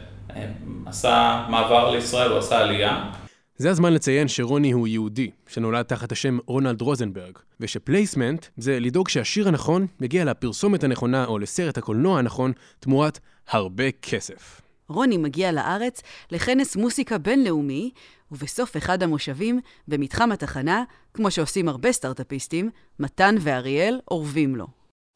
עשה 0.90 1.46
מעבר 1.48 1.90
לישראל, 1.90 2.30
הוא 2.30 2.38
עשה 2.38 2.58
עלייה. 2.58 3.10
זה 3.56 3.70
הזמן 3.70 3.92
לציין 3.92 4.28
שרוני 4.28 4.70
הוא 4.70 4.88
יהודי, 4.88 5.30
שנולד 5.48 5.82
תחת 5.82 6.12
השם 6.12 6.38
רונלד 6.46 6.80
רוזנברג, 6.80 7.38
וש 7.60 7.82
placement 7.82 8.46
זה 8.56 8.80
לדאוג 8.80 9.08
שהשיר 9.08 9.48
הנכון 9.48 9.86
יגיע 10.00 10.24
לפרסומת 10.24 10.84
הנכונה 10.84 11.24
או 11.24 11.38
לסרט 11.38 11.78
הקולנוע 11.78 12.18
הנכון 12.18 12.52
תמורת 12.80 13.18
הרבה 13.48 13.90
כסף. 13.90 14.60
רוני 14.88 15.16
מגיע 15.16 15.52
לארץ 15.52 16.02
לכנס 16.32 16.76
מוסיקה 16.76 17.18
בינלאומי, 17.18 17.90
ובסוף 18.32 18.76
אחד 18.76 19.02
המושבים, 19.02 19.60
במתחם 19.88 20.32
התחנה, 20.32 20.82
כמו 21.14 21.30
שעושים 21.30 21.68
הרבה 21.68 21.92
סטארט-אפיסטים, 21.92 22.70
מתן 22.98 23.34
ואריאל 23.40 24.00
אורבים 24.10 24.56
לו. 24.56 24.66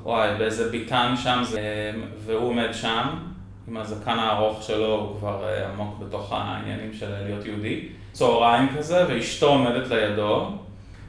וואי, 0.02 0.38
באיזה 0.38 0.70
ביתן 0.70 1.14
שם 1.22 1.42
זה... 1.50 1.92
והוא 2.26 2.48
עומד 2.48 2.68
שם, 2.72 3.08
עם 3.68 3.76
הזקן 3.76 4.18
הארוך 4.18 4.62
שלו, 4.62 4.94
הוא 4.94 5.18
כבר 5.18 5.44
uh, 5.44 5.72
עמוק 5.72 5.98
בתוך 5.98 6.32
העניינים 6.32 6.92
של 6.92 7.06
להיות 7.24 7.46
יהודי. 7.46 7.80
צהריים 8.12 8.68
כזה, 8.78 9.04
ואשתו 9.08 9.48
עומדת 9.48 9.90
לידו, 9.90 10.48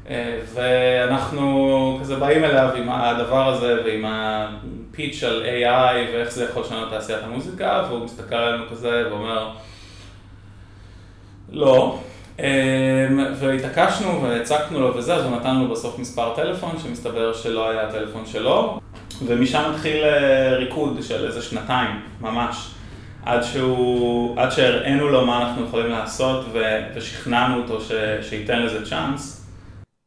uh, 0.05 0.09
ואנחנו 0.53 1.97
כזה 2.01 2.15
באים 2.15 2.43
אליו 2.43 2.69
עם 2.75 2.89
הדבר 2.89 3.47
הזה 3.47 3.81
ועם 3.85 4.05
הפיץ' 4.07 5.23
על 5.23 5.43
AI 5.43 6.13
ואיך 6.13 6.31
זה 6.31 6.43
יכול 6.43 6.61
לשנות 6.61 6.89
תעשיית 6.89 7.23
המוזיקה, 7.23 7.83
והוא 7.89 8.05
מסתכל 8.05 8.35
עלינו 8.35 8.63
כזה 8.71 9.03
ואומר, 9.09 9.49
לא. 11.51 11.99
Um, 12.37 12.41
והתעקשנו 13.35 14.23
והצקנו 14.23 14.79
לו 14.79 14.97
וזה, 14.97 15.15
אז 15.15 15.25
הוא 15.25 15.35
נתן 15.35 15.55
לו 15.55 15.67
בסוף 15.67 15.99
מספר 15.99 16.35
טלפון, 16.35 16.79
שמסתבר 16.83 17.33
שלא 17.33 17.69
היה 17.69 17.87
הטלפון 17.87 18.25
שלו, 18.25 18.79
ומשם 19.27 19.71
התחיל 19.75 20.03
אה, 20.03 20.55
ריקוד 20.57 21.03
של 21.03 21.25
איזה 21.25 21.41
שנתיים, 21.41 21.99
ממש. 22.21 22.71
עד 23.25 23.43
שהוא, 23.43 24.39
עד 24.39 24.51
שהראינו 24.51 25.09
לו 25.09 25.25
מה 25.25 25.41
אנחנו 25.41 25.65
יכולים 25.65 25.87
לעשות 25.87 26.45
ו, 26.53 26.59
ושכנענו 26.95 27.61
אותו 27.61 27.81
ש, 27.81 27.91
שייתן 28.29 28.61
לזה 28.61 28.85
צ'אנס. 28.85 29.45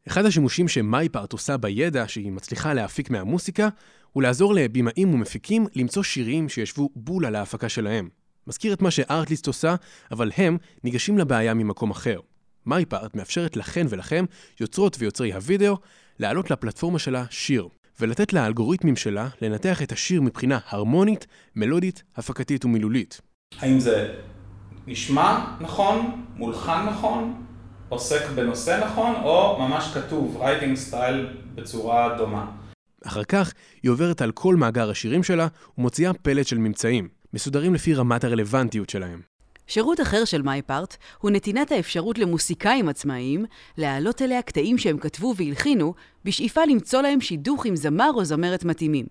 אחד 0.08 0.24
השימושים 0.24 0.68
שמייפארט 0.68 1.32
עושה 1.32 1.56
בידע 1.56 2.04
שהיא 2.08 2.32
מצליחה 2.32 2.74
להפיק 2.74 3.10
מהמוסיקה, 3.10 3.68
הוא 4.12 4.22
לעזור 4.22 4.54
לבימאים 4.54 5.14
ומפיקים 5.14 5.66
למצוא 5.76 6.02
שירים 6.02 6.48
שישבו 6.48 6.90
בול 6.96 7.26
על 7.26 7.34
ההפקה 7.34 7.68
שלהם. 7.68 8.08
מזכיר 8.46 8.72
את 8.72 8.82
מה 8.82 8.90
שארטליסט 8.90 9.46
עושה, 9.46 9.74
אבל 10.10 10.30
הם 10.36 10.56
ניגשים 10.84 11.18
לבעיה 11.18 11.54
ממקום 11.54 11.90
אחר. 11.90 12.20
מייפארט 12.66 13.14
מאפשרת 13.14 13.56
לכן 13.56 13.86
ולכם, 13.88 14.24
יוצרות 14.60 14.96
ויוצרי 14.98 15.32
הוידאו, 15.32 15.76
להעלות 16.18 16.50
לפלטפורמה 16.50 16.98
שלה 16.98 17.24
שיר, 17.30 17.68
ולתת 18.00 18.32
לאלגוריתמים 18.32 18.96
שלה 18.96 19.28
לנתח 19.42 19.82
את 19.82 19.92
השיר 19.92 20.20
מבחינה 20.22 20.58
הרמונית, 20.68 21.26
מלודית, 21.56 22.02
הפקתית 22.16 22.64
ומילולית. 22.64 23.20
האם 23.58 23.80
זה 23.80 24.14
נשמע 24.86 25.56
נכון, 25.60 26.24
מולחן 26.36 26.86
נכון, 26.88 27.44
עוסק 27.88 28.30
בנושא 28.34 28.80
נכון, 28.86 29.14
או 29.24 29.58
ממש 29.58 29.94
כתוב, 29.94 30.36
writing 30.36 30.76
style 30.76 31.26
בצורה 31.54 32.16
דומה. 32.18 32.50
אחר 33.06 33.24
כך 33.24 33.52
היא 33.82 33.90
עוברת 33.90 34.22
על 34.22 34.32
כל 34.32 34.56
מאגר 34.56 34.90
השירים 34.90 35.22
שלה 35.22 35.46
ומוציאה 35.78 36.12
פלט 36.14 36.46
של 36.46 36.58
ממצאים, 36.58 37.08
מסודרים 37.32 37.74
לפי 37.74 37.94
רמת 37.94 38.24
הרלוונטיות 38.24 38.90
שלהם. 38.90 39.20
שירות 39.68 40.00
אחר 40.00 40.24
של 40.24 40.42
מייפארט 40.42 40.96
הוא 41.18 41.30
נתינת 41.30 41.72
האפשרות 41.72 42.18
למוסיקאים 42.18 42.88
עצמאיים 42.88 43.44
להעלות 43.76 44.22
אליה 44.22 44.42
קטעים 44.42 44.78
שהם 44.78 44.98
כתבו 44.98 45.34
והלחינו, 45.36 45.94
בשאיפה 46.24 46.64
למצוא 46.64 47.02
להם 47.02 47.20
שידוך 47.20 47.66
עם 47.66 47.76
זמר 47.76 48.10
או 48.14 48.24
זמרת 48.24 48.64
מתאימים. 48.64 49.06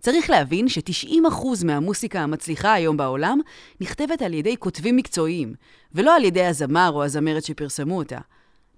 צריך 0.00 0.30
להבין 0.30 0.68
ש-90% 0.68 1.64
מהמוסיקה 1.64 2.20
המצליחה 2.20 2.72
היום 2.72 2.96
בעולם 2.96 3.40
נכתבת 3.80 4.22
על 4.22 4.34
ידי 4.34 4.56
כותבים 4.56 4.96
מקצועיים, 4.96 5.54
ולא 5.94 6.16
על 6.16 6.24
ידי 6.24 6.44
הזמר 6.44 6.90
או 6.94 7.04
הזמרת 7.04 7.44
שפרסמו 7.44 7.98
אותה. 7.98 8.18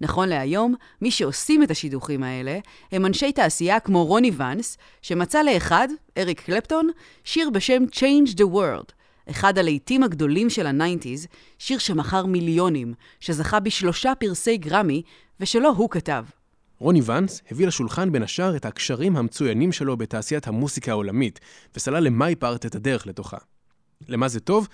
נכון 0.01 0.29
להיום, 0.29 0.75
מי 1.01 1.11
שעושים 1.11 1.63
את 1.63 1.71
השידוכים 1.71 2.23
האלה 2.23 2.59
הם 2.91 3.05
אנשי 3.05 3.31
תעשייה 3.31 3.79
כמו 3.79 4.05
רוני 4.05 4.31
ואנס, 4.37 4.77
שמצא 5.01 5.41
לאחד, 5.41 5.87
אריק 6.17 6.41
קלפטון, 6.41 6.89
שיר 7.23 7.49
בשם 7.49 7.83
Change 7.95 8.29
the 8.29 8.45
World, 8.53 8.98
אחד 9.29 9.57
הלהיטים 9.57 10.03
הגדולים 10.03 10.49
של 10.49 10.67
ה 10.67 10.73
nineties, 10.73 11.27
שיר 11.59 11.77
שמכר 11.77 12.25
מיליונים, 12.25 12.93
שזכה 13.19 13.59
בשלושה 13.59 14.15
פרסי 14.15 14.57
גרמי, 14.57 15.01
ושלא 15.39 15.69
הוא 15.69 15.89
כתב. 15.89 16.25
רוני 16.79 17.01
ואנס 17.03 17.41
הביא 17.51 17.67
לשולחן 17.67 18.11
בין 18.11 18.23
השאר 18.23 18.55
את 18.55 18.65
הקשרים 18.65 19.17
המצוינים 19.17 19.71
שלו 19.71 19.97
בתעשיית 19.97 20.47
המוסיקה 20.47 20.91
העולמית, 20.91 21.39
וסלל 21.75 22.03
למייפארט 22.03 22.65
את 22.65 22.75
הדרך 22.75 23.07
לתוכה. 23.07 23.37
למה 24.07 24.27
זה 24.27 24.39
טוב? 24.39 24.67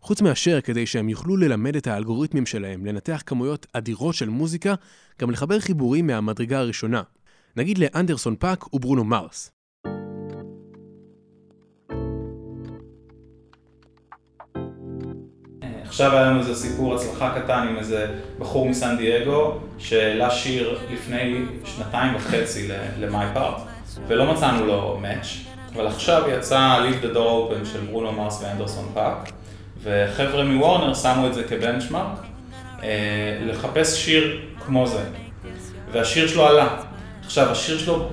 חוץ 0.00 0.22
מאשר 0.22 0.60
כדי 0.60 0.86
שהם 0.86 1.08
יוכלו 1.08 1.36
ללמד 1.36 1.76
את 1.76 1.86
האלגוריתמים 1.86 2.46
שלהם 2.46 2.86
לנתח 2.86 3.22
כמויות 3.26 3.66
אדירות 3.72 4.14
של 4.14 4.28
מוזיקה, 4.28 4.74
גם 5.20 5.30
לחבר 5.30 5.60
חיבורים 5.60 6.06
מהמדרגה 6.06 6.58
הראשונה. 6.58 7.02
נגיד 7.56 7.78
לאנדרסון 7.78 8.36
פאק 8.36 8.74
וברונו 8.74 9.04
מרס. 9.04 9.50
עכשיו 15.94 16.12
היה 16.12 16.22
לנו 16.22 16.38
איזה 16.38 16.54
סיפור 16.54 16.94
הצלחה 16.94 17.34
קטן 17.40 17.66
עם 17.70 17.78
איזה 17.78 18.06
בחור 18.38 18.68
מסן 18.68 18.96
דייגו 18.96 19.58
שהעלה 19.78 20.30
שיר 20.30 20.78
לפני 20.92 21.42
שנתיים 21.64 22.14
וחצי 22.16 22.68
למייפארט 22.98 23.54
ולא 24.06 24.32
מצאנו 24.32 24.66
לו 24.66 24.98
match 25.02 25.26
אבל 25.74 25.86
עכשיו 25.86 26.22
יצא 26.28 26.78
Leave 26.78 27.04
the 27.04 27.16
Door 27.16 27.16
Open 27.16 27.66
של 27.72 27.80
ברונו 27.80 28.12
מרס 28.12 28.42
ואנדרסון 28.42 28.90
פאק 28.94 29.32
וחבר'ה 29.82 30.44
מוורנר 30.44 30.94
שמו 30.94 31.26
את 31.26 31.34
זה 31.34 31.44
כ 31.44 31.58
benchmark 31.58 32.18
אה, 32.82 33.38
לחפש 33.46 34.04
שיר 34.04 34.40
כמו 34.66 34.86
זה. 34.86 35.04
והשיר 35.92 36.28
שלו 36.28 36.46
עלה. 36.46 36.76
עכשיו 37.24 37.50
השיר 37.50 37.78
שלו 37.78 38.08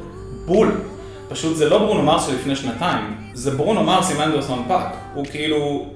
בול. 0.45 0.81
פשוט 1.29 1.55
זה 1.55 1.69
לא 1.69 1.77
ברונו 1.77 2.03
מרס 2.03 2.29
לפני 2.29 2.55
שנתיים 2.55 3.17
זה 3.33 3.51
ברונו 3.51 3.83
מרס 3.83 4.11
עם 4.11 4.21
אנדרסון 4.21 4.65
פאק 4.67 4.95
הוא 5.13 5.25
כאילו 5.25 5.89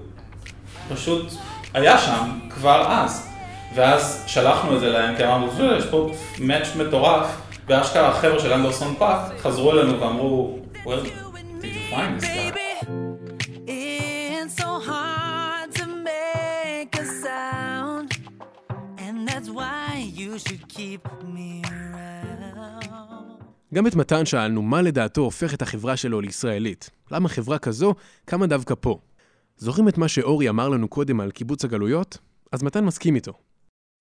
פשוט 0.93 1.25
היה 1.75 1.97
שם 1.97 2.39
כבר 2.49 2.85
אז. 2.89 3.27
ואז 3.75 4.23
שלחנו 4.27 4.75
את 4.75 4.79
זה 4.79 4.89
להם, 4.89 5.15
כי 5.15 5.25
אמרנו, 5.25 5.75
יש 5.77 5.85
פה 5.85 6.11
match 6.39 6.75
מטורף, 6.75 7.27
ואשכרה 7.67 8.07
החבר'ה 8.07 8.39
של 8.39 8.53
אנדרסון 8.53 8.95
פאק 8.99 9.19
חזרו 9.39 9.71
אלינו 9.71 9.99
ואמרו, 10.01 10.59
well, 10.85 10.87
did 10.87 11.63
you 11.63 11.93
find 11.93 12.21
this 12.21 12.25
guy? 12.25 12.85
גם 23.73 23.87
את 23.87 23.95
מתן 23.95 24.25
שאלנו 24.25 24.61
מה 24.61 24.81
לדעתו 24.81 25.21
הופך 25.21 25.53
את 25.53 25.61
החברה 25.61 25.97
שלו 25.97 26.21
לישראלית. 26.21 26.89
למה 27.11 27.29
חברה 27.29 27.57
כזו 27.57 27.95
קמה 28.25 28.47
דווקא 28.47 28.73
פה? 28.79 28.99
זוכרים 29.57 29.87
את 29.87 29.97
מה 29.97 30.07
שאורי 30.07 30.49
אמר 30.49 30.69
לנו 30.69 30.87
קודם 30.87 31.19
על 31.19 31.31
קיבוץ 31.31 31.65
הגלויות? 31.65 32.17
אז 32.51 32.63
מתן 32.63 32.85
מסכים 32.85 33.15
איתו. 33.15 33.33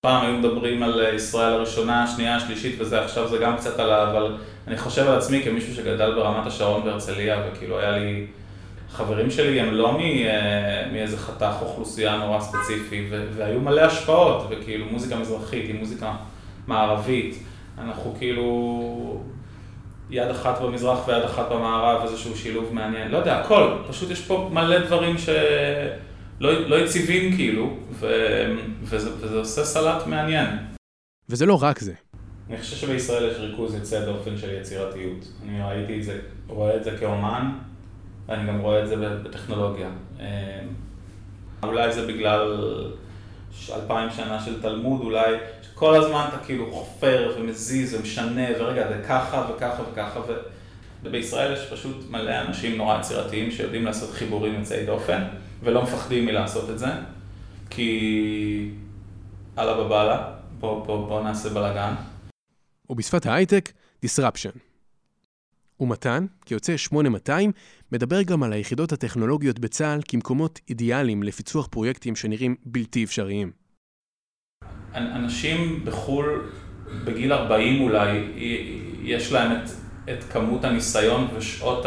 פעם 0.00 0.26
היו 0.26 0.38
מדברים 0.38 0.82
על 0.82 1.14
ישראל 1.14 1.52
הראשונה, 1.52 2.04
השנייה, 2.04 2.36
השלישית 2.36 2.80
וזה, 2.80 3.04
עכשיו 3.04 3.28
זה 3.28 3.38
גם 3.38 3.56
קצת 3.56 3.78
עלה, 3.78 4.10
אבל 4.10 4.36
אני 4.66 4.76
חושב 4.76 5.06
על 5.06 5.18
עצמי 5.18 5.42
כמישהו 5.44 5.74
שגדל 5.74 6.14
ברמת 6.14 6.46
השרון 6.46 6.84
בהרצליה, 6.84 7.42
וכאילו 7.52 7.78
היה 7.78 7.98
לי... 7.98 8.26
חברים 8.94 9.30
שלי 9.30 9.60
הם 9.60 9.74
לא 9.74 9.98
אה, 10.00 10.88
מאיזה 10.92 11.18
חתך 11.18 11.54
אוכלוסייה 11.60 12.16
נורא 12.16 12.40
ספציפי, 12.40 13.08
והיו 13.10 13.60
מלא 13.60 13.80
השפעות, 13.80 14.46
וכאילו 14.50 14.86
מוזיקה 14.90 15.16
מזרחית 15.16 15.66
היא 15.66 15.78
מוזיקה 15.78 16.16
מערבית. 16.66 17.38
אנחנו 17.78 18.14
כאילו 18.18 19.22
יד 20.10 20.30
אחת 20.30 20.60
במזרח 20.60 21.08
ויד 21.08 21.22
אחת 21.22 21.52
במערב, 21.52 22.02
איזשהו 22.02 22.36
שילוב 22.36 22.74
מעניין, 22.74 23.10
לא 23.10 23.18
יודע, 23.18 23.40
הכל, 23.40 23.76
פשוט 23.88 24.10
יש 24.10 24.20
פה 24.26 24.50
מלא 24.52 24.78
דברים 24.78 25.18
שלא 25.18 26.68
לא 26.68 26.76
יציבים 26.76 27.36
כאילו, 27.36 27.76
ו, 27.90 28.06
וזה, 28.82 29.10
וזה 29.16 29.38
עושה 29.38 29.64
סלט 29.64 30.06
מעניין. 30.06 30.48
וזה 31.28 31.46
לא 31.46 31.58
רק 31.62 31.78
זה. 31.78 31.92
אני 32.50 32.58
חושב 32.58 32.76
שבישראל 32.76 33.30
יש 33.30 33.36
ריכוז 33.38 33.74
יוצא 33.74 34.04
דופן 34.04 34.36
של 34.36 34.54
יצירתיות. 34.60 35.28
אני 35.42 35.62
ראיתי 35.62 35.98
את 35.98 36.04
זה, 36.04 36.20
רואה 36.46 36.76
את 36.76 36.84
זה 36.84 36.90
כאומן, 37.00 37.50
ואני 38.28 38.48
גם 38.48 38.60
רואה 38.60 38.82
את 38.82 38.88
זה 38.88 38.96
בטכנולוגיה. 38.96 39.90
אה, 40.20 40.60
אולי 41.62 41.92
זה 41.92 42.06
בגלל 42.06 42.56
אלפיים 43.74 44.10
שנה 44.10 44.40
של 44.44 44.62
תלמוד, 44.62 45.00
אולי 45.00 45.36
כל 45.74 45.94
הזמן 45.94 46.24
אתה 46.28 46.44
כאילו 46.44 46.72
חופר 46.72 47.34
ומזיז 47.38 47.94
ומשנה, 47.94 48.46
ורגע, 48.58 48.88
זה 48.88 49.02
ככה 49.08 49.48
וככה 49.50 49.82
וככה, 49.92 50.20
ו... 50.20 50.32
ובישראל 51.02 51.52
יש 51.52 51.66
פשוט 51.72 52.10
מלא 52.10 52.40
אנשים 52.40 52.76
נורא 52.76 52.98
יצירתיים 52.98 53.50
שיודעים 53.50 53.84
לעשות 53.84 54.10
חיבורים 54.10 54.54
יוצאי 54.54 54.86
דופן, 54.86 55.22
ולא 55.62 55.82
מפחדים 55.82 56.26
מלעשות 56.26 56.70
את 56.70 56.78
זה, 56.78 56.88
כי 57.70 58.70
אללה 59.58 59.74
בבאללה, 59.74 60.32
בוא, 60.58 60.86
בוא, 60.86 61.08
בוא 61.08 61.22
נעשה 61.22 61.48
בלאגן. 61.48 61.94
ובשפת 62.90 63.26
ההייטק, 63.26 63.72
disruption. 64.04 64.63
ומתן, 65.80 66.26
כיוצא 66.46 66.76
8200, 66.76 67.52
מדבר 67.92 68.22
גם 68.22 68.42
על 68.42 68.52
היחידות 68.52 68.92
הטכנולוגיות 68.92 69.58
בצה"ל 69.58 70.00
כמקומות 70.08 70.60
אידיאליים 70.68 71.22
לפיצוח 71.22 71.66
פרויקטים 71.66 72.16
שנראים 72.16 72.56
בלתי 72.66 73.04
אפשריים. 73.04 73.50
אנשים 74.94 75.84
בחו"ל, 75.84 76.50
בגיל 77.04 77.32
40 77.32 77.82
אולי, 77.82 78.18
יש 79.02 79.32
להם 79.32 79.52
את, 79.52 79.70
את 80.10 80.24
כמות 80.24 80.64
הניסיון 80.64 81.28
ושעות 81.36 81.86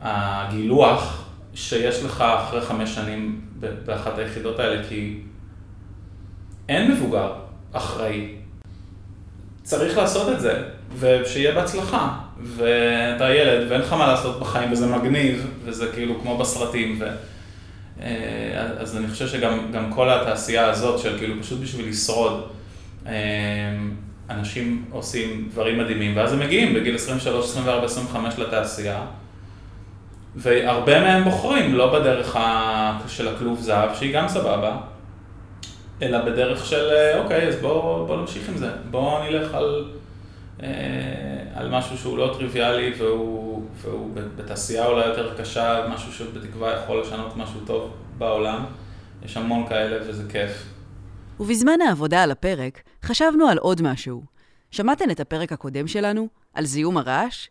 הגילוח 0.00 1.30
שיש 1.54 2.04
לך 2.04 2.20
אחרי 2.20 2.60
חמש 2.60 2.94
שנים 2.94 3.40
באחת 3.60 4.18
היחידות 4.18 4.58
האלה, 4.58 4.88
כי 4.88 5.20
אין 6.68 6.92
מבוגר 6.92 7.32
אחראי. 7.72 8.34
צריך 9.62 9.96
לעשות 9.96 10.32
את 10.32 10.40
זה, 10.40 10.68
ושיהיה 10.98 11.54
בהצלחה. 11.54 12.25
ואתה 12.42 13.34
ילד 13.34 13.70
ואין 13.70 13.80
לך 13.80 13.92
מה 13.92 14.06
לעשות 14.06 14.40
בחיים 14.40 14.72
וזה 14.72 14.86
מגניב, 14.86 15.46
וזה 15.64 15.86
כאילו 15.94 16.20
כמו 16.20 16.38
בסרטים. 16.38 16.96
ו... 17.00 17.04
אה, 18.02 18.66
אז 18.78 18.96
אני 18.96 19.08
חושב 19.08 19.28
שגם 19.28 19.92
כל 19.94 20.10
התעשייה 20.10 20.66
הזאת 20.66 20.98
של 20.98 21.18
כאילו 21.18 21.42
פשוט 21.42 21.60
בשביל 21.60 21.88
לשרוד, 21.88 22.48
אה, 23.06 23.12
אנשים 24.30 24.84
עושים 24.90 25.48
דברים 25.52 25.78
מדהימים, 25.78 26.16
ואז 26.16 26.32
הם 26.32 26.40
מגיעים 26.40 26.74
בגיל 26.74 26.94
23, 26.94 27.44
24, 27.44 27.84
25 27.84 28.38
לתעשייה, 28.38 29.00
והרבה 30.36 31.00
מהם 31.00 31.24
בוחרים 31.24 31.74
לא 31.74 31.98
בדרך 31.98 32.38
של 33.08 33.28
הכלוב 33.28 33.60
זהב, 33.60 33.94
שהיא 33.94 34.14
גם 34.14 34.28
סבבה, 34.28 34.76
אלא 36.02 36.18
בדרך 36.18 36.66
של 36.66 36.88
אה, 36.90 37.18
אוקיי, 37.18 37.48
אז 37.48 37.56
בואו 37.56 38.06
בוא 38.06 38.16
נמשיך 38.16 38.48
עם 38.48 38.56
זה, 38.56 38.70
בואו 38.90 39.24
נלך 39.24 39.54
על, 39.54 39.84
על 41.54 41.70
משהו 41.70 41.98
שהוא 41.98 42.18
לא 42.18 42.34
טריוויאלי 42.38 42.94
והוא... 42.98 43.62
והוא 43.74 44.10
בתעשייה 44.14 44.86
אולי 44.86 45.06
יותר 45.06 45.34
קשה, 45.38 45.86
משהו 45.90 46.12
שבתקווה 46.12 46.82
יכול 46.82 47.00
לשנות 47.00 47.36
משהו 47.36 47.60
טוב 47.66 47.90
בעולם. 48.18 48.64
יש 49.24 49.36
המון 49.36 49.68
כאלה 49.68 50.10
וזה 50.10 50.32
כיף. 50.32 50.66
ובזמן 51.40 51.80
העבודה 51.88 52.22
על 52.22 52.30
הפרק, 52.30 52.82
חשבנו 53.02 53.48
על 53.48 53.58
עוד 53.58 53.82
משהו. 53.82 54.22
שמעתם 54.70 55.10
את 55.10 55.20
הפרק 55.20 55.52
הקודם 55.52 55.86
שלנו? 55.86 56.28
על 56.54 56.64
זיהום 56.64 56.96
הרעש? 56.96 57.48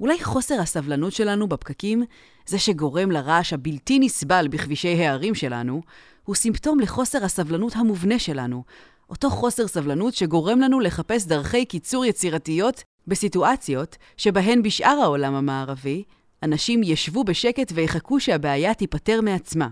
אולי 0.00 0.24
חוסר 0.24 0.60
הסבלנות 0.60 1.12
שלנו 1.12 1.48
בפקקים, 1.48 2.04
זה 2.46 2.58
שגורם 2.58 3.10
לרעש 3.10 3.52
הבלתי 3.52 3.98
נסבל 3.98 4.48
בכבישי 4.50 5.04
הערים 5.04 5.34
שלנו, 5.34 5.82
הוא 6.24 6.34
סימפטום 6.34 6.80
לחוסר 6.80 7.24
הסבלנות 7.24 7.76
המובנה 7.76 8.18
שלנו, 8.18 8.64
אותו 9.10 9.30
חוסר 9.30 9.66
סבלנות 9.66 10.14
שגורם 10.14 10.60
לנו 10.60 10.80
לחפש 10.80 11.26
דרכי 11.26 11.64
קיצור 11.64 12.04
יצירתיות 12.04 12.82
בסיטואציות 13.06 13.96
שבהן 14.16 14.62
בשאר 14.62 14.98
העולם 15.02 15.34
המערבי, 15.34 16.04
אנשים 16.42 16.80
ישבו 16.84 17.24
בשקט 17.24 17.72
ויחכו 17.74 18.20
שהבעיה 18.20 18.74
תיפתר 18.74 19.20
מעצמה. 19.20 19.68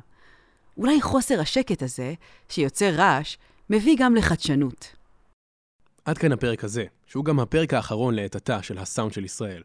אולי 0.77 1.01
חוסר 1.01 1.41
השקט 1.41 1.83
הזה, 1.83 2.15
שיוצר 2.49 2.91
רעש, 2.95 3.37
מביא 3.71 3.97
גם 3.99 4.15
לחדשנות. 4.15 4.97
עד 6.05 6.19
כאן 6.19 6.33
הפרק 6.33 6.65
הזה, 6.65 6.85
שהוא 7.07 7.25
גם 7.25 7.41
הפרק 7.41 7.75
האחרון 7.75 8.15
לעת 8.15 8.37
עתה 8.37 8.63
של 8.63 8.79
הסאונד 8.79 9.13
של 9.13 9.25
ישראל. 9.25 9.63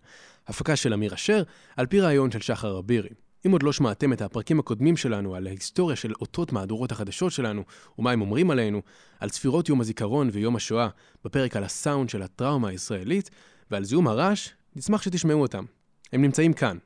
הפקה 0.47 0.75
של 0.75 0.93
אמיר 0.93 1.13
אשר, 1.13 1.43
על 1.77 1.85
פי 1.85 2.01
רעיון 2.01 2.31
של 2.31 2.41
שחר 2.41 2.79
אבירי. 2.79 3.09
אם 3.45 3.51
עוד 3.51 3.63
לא 3.63 3.71
שמעתם 3.71 4.13
את 4.13 4.21
הפרקים 4.21 4.59
הקודמים 4.59 4.97
שלנו 4.97 5.35
על 5.35 5.47
ההיסטוריה 5.47 5.95
של 5.95 6.13
אותות 6.21 6.51
מהדורות 6.51 6.91
החדשות 6.91 7.31
שלנו, 7.31 7.63
ומה 7.99 8.11
הם 8.11 8.21
אומרים 8.21 8.51
עלינו, 8.51 8.81
על 9.19 9.29
צפירות 9.29 9.69
יום 9.69 9.81
הזיכרון 9.81 10.29
ויום 10.31 10.55
השואה, 10.55 10.89
בפרק 11.25 11.55
על 11.55 11.63
הסאונד 11.63 12.09
של 12.09 12.21
הטראומה 12.21 12.69
הישראלית, 12.69 13.29
ועל 13.71 13.83
זיהום 13.83 14.07
הרעש, 14.07 14.49
נשמח 14.75 15.01
שתשמעו 15.01 15.41
אותם. 15.41 15.65
הם 16.13 16.21
נמצאים 16.21 16.53
כאן, 16.53 16.77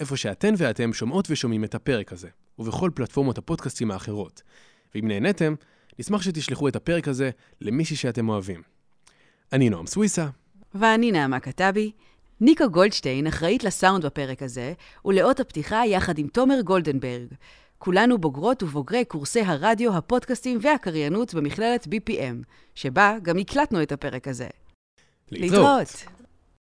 איפה 0.00 0.16
שאתן 0.16 0.54
ואתם 0.56 0.92
שומעות 0.92 1.30
ושומעים 1.30 1.64
את 1.64 1.74
הפרק 1.74 2.12
הזה, 2.12 2.28
ובכל 2.58 2.90
פלטפורמות 2.94 3.38
הפודקאסטים 3.38 3.90
האחרות. 3.90 4.42
ואם 4.94 5.08
נהניתם, 5.08 5.54
נשמח 5.98 6.22
שתשלחו 6.22 6.68
את 6.68 6.76
הפרק 6.76 7.08
הזה 7.08 7.30
למישהי 7.60 7.96
שאתם 7.96 8.28
אוהבים. 8.28 8.62
אני 9.52 9.70
נועם 9.70 9.86
סוויסה. 9.86 10.28
ואני 10.74 11.12
נעמה 11.12 11.40
כתבי. 11.40 11.92
ניקו 12.44 12.70
גולדשטיין 12.70 13.26
אחראית 13.26 13.64
לסאונד 13.64 14.06
בפרק 14.06 14.42
הזה, 14.42 14.72
ולאות 15.04 15.40
הפתיחה 15.40 15.82
יחד 15.86 16.18
עם 16.18 16.26
תומר 16.26 16.60
גולדנברג. 16.60 17.26
כולנו 17.78 18.18
בוגרות 18.18 18.62
ובוגרי 18.62 19.04
קורסי 19.04 19.40
הרדיו, 19.40 19.96
הפודקאסטים 19.96 20.58
והקריינות 20.62 21.34
במכללת 21.34 21.86
BPM, 21.86 22.44
שבה 22.74 23.16
גם 23.22 23.38
הקלטנו 23.38 23.82
את 23.82 23.92
הפרק 23.92 24.28
הזה. 24.28 24.46
להתראות. 25.30 25.52
להתראות. 25.52 26.21